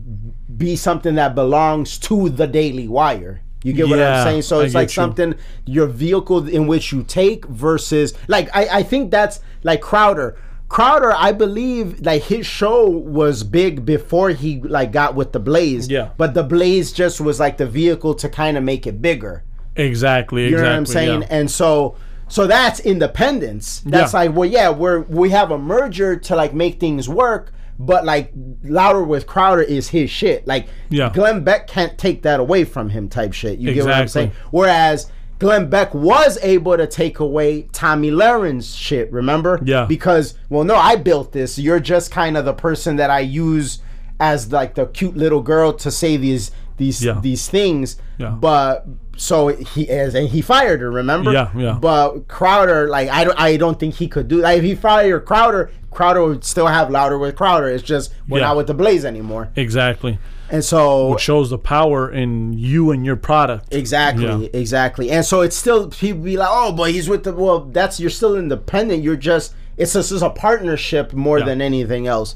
[0.57, 3.41] be something that belongs to the Daily Wire.
[3.63, 4.41] You get what I'm saying?
[4.43, 4.93] So it's like you.
[4.93, 5.35] something
[5.65, 10.37] your vehicle in which you take versus like I, I think that's like Crowder.
[10.69, 15.89] Crowder, I believe like his show was big before he like got with the Blaze.
[15.89, 16.11] Yeah.
[16.17, 19.43] But the Blaze just was like the vehicle to kind of make it bigger.
[19.75, 20.45] exactly.
[20.45, 20.71] You know exactly.
[20.71, 21.21] what I'm saying?
[21.23, 21.27] yeah.
[21.29, 21.95] And so
[22.29, 23.81] So that's independence.
[23.85, 24.19] That's Yeah.
[24.19, 28.31] like, well, yeah, we're we have a merger to like make things work, but like
[28.63, 30.45] Louder with Crowder is his shit.
[30.47, 31.09] Like, Yeah.
[31.13, 33.59] Glenn Beck can't take that away from him, type shit.
[33.59, 34.31] You get what I'm saying?
[34.51, 35.07] Whereas
[35.39, 39.11] Glenn Beck was able to take away Tomi Lahren shit.
[39.11, 39.59] Remember?
[39.63, 39.85] Yeah.
[39.85, 41.57] Because well, no, I built this.
[41.59, 43.79] You're just kind of the person that I use
[44.19, 47.19] as like the cute little girl to say these these Yeah.
[47.21, 47.95] these things.
[48.17, 48.31] Yeah.
[48.31, 48.85] But
[49.17, 50.89] so he is, and he fired her.
[50.91, 51.31] Remember?
[51.33, 51.77] Yeah, yeah.
[51.79, 54.37] But Crowder, like I don't, I don't think he could do.
[54.37, 57.67] Like if he fired Crowder, Crowder would still have louder with Crowder.
[57.67, 58.45] It's just we're Yeah.
[58.47, 59.49] not with the Blaze anymore.
[59.55, 60.19] Exactly.
[60.49, 63.73] And so Which shows the power in you and your product.
[63.73, 64.47] Exactly, Yeah.
[64.53, 65.11] exactly.
[65.11, 68.09] And so it's still people be like, "Oh, but he's with the well." That's you're
[68.09, 69.03] still independent.
[69.03, 71.45] You're just it's just, it's a partnership more Yeah.
[71.45, 72.33] than anything else.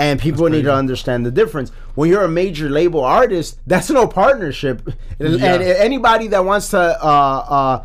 [0.00, 1.70] And people need to understand the difference.
[1.94, 4.80] When you're a major label artist, that's no partnership.
[5.18, 5.54] And, Yeah.
[5.54, 7.84] and anybody that wants to uh, uh,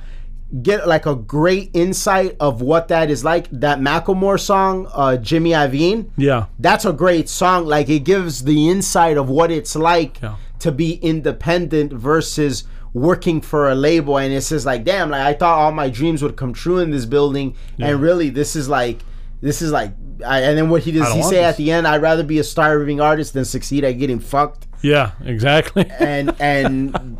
[0.61, 5.49] get like a great insight of what that is like, that Macklemore song, uh, Jimmy
[5.51, 6.45] Iovine, Yeah.
[6.57, 7.66] that's a great song.
[7.66, 10.36] Like it gives the insight of what it's like Yeah.
[10.59, 12.63] to be independent versus
[12.93, 14.18] working for a label.
[14.18, 16.91] And it's just like, damn, like I thought all my dreams would come true in
[16.91, 18.99] this building, and really, this is like,
[19.42, 19.94] this is like.
[20.26, 21.46] I, and then what he does, he say this.
[21.46, 25.12] at the end, "I'd rather be a starving artist than succeed at getting fucked." Yeah.
[25.24, 25.86] Exactly.
[26.00, 27.18] And and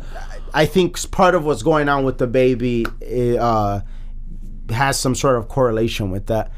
[0.54, 3.80] I think part of what's going on with DaBaby uh,
[4.72, 6.50] has some sort of correlation with that.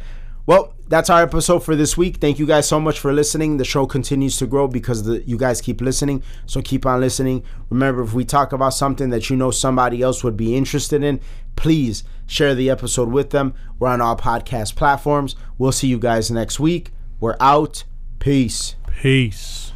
[0.47, 2.17] Well, that's our episode for this week.
[2.17, 3.59] Thank you guys so much for listening.
[3.59, 6.23] The show continues to grow because the, you guys keep listening.
[6.47, 7.45] So keep on listening.
[7.69, 11.21] Remember, if we talk about something that you know somebody else would be interested in,
[11.57, 13.55] please share the episode with them.
[13.81, 15.35] We're on all podcast platforms.
[15.59, 16.93] We'll see you guys next week.
[17.19, 17.83] We're out.
[18.21, 18.77] Peace.
[19.01, 19.68] Peace.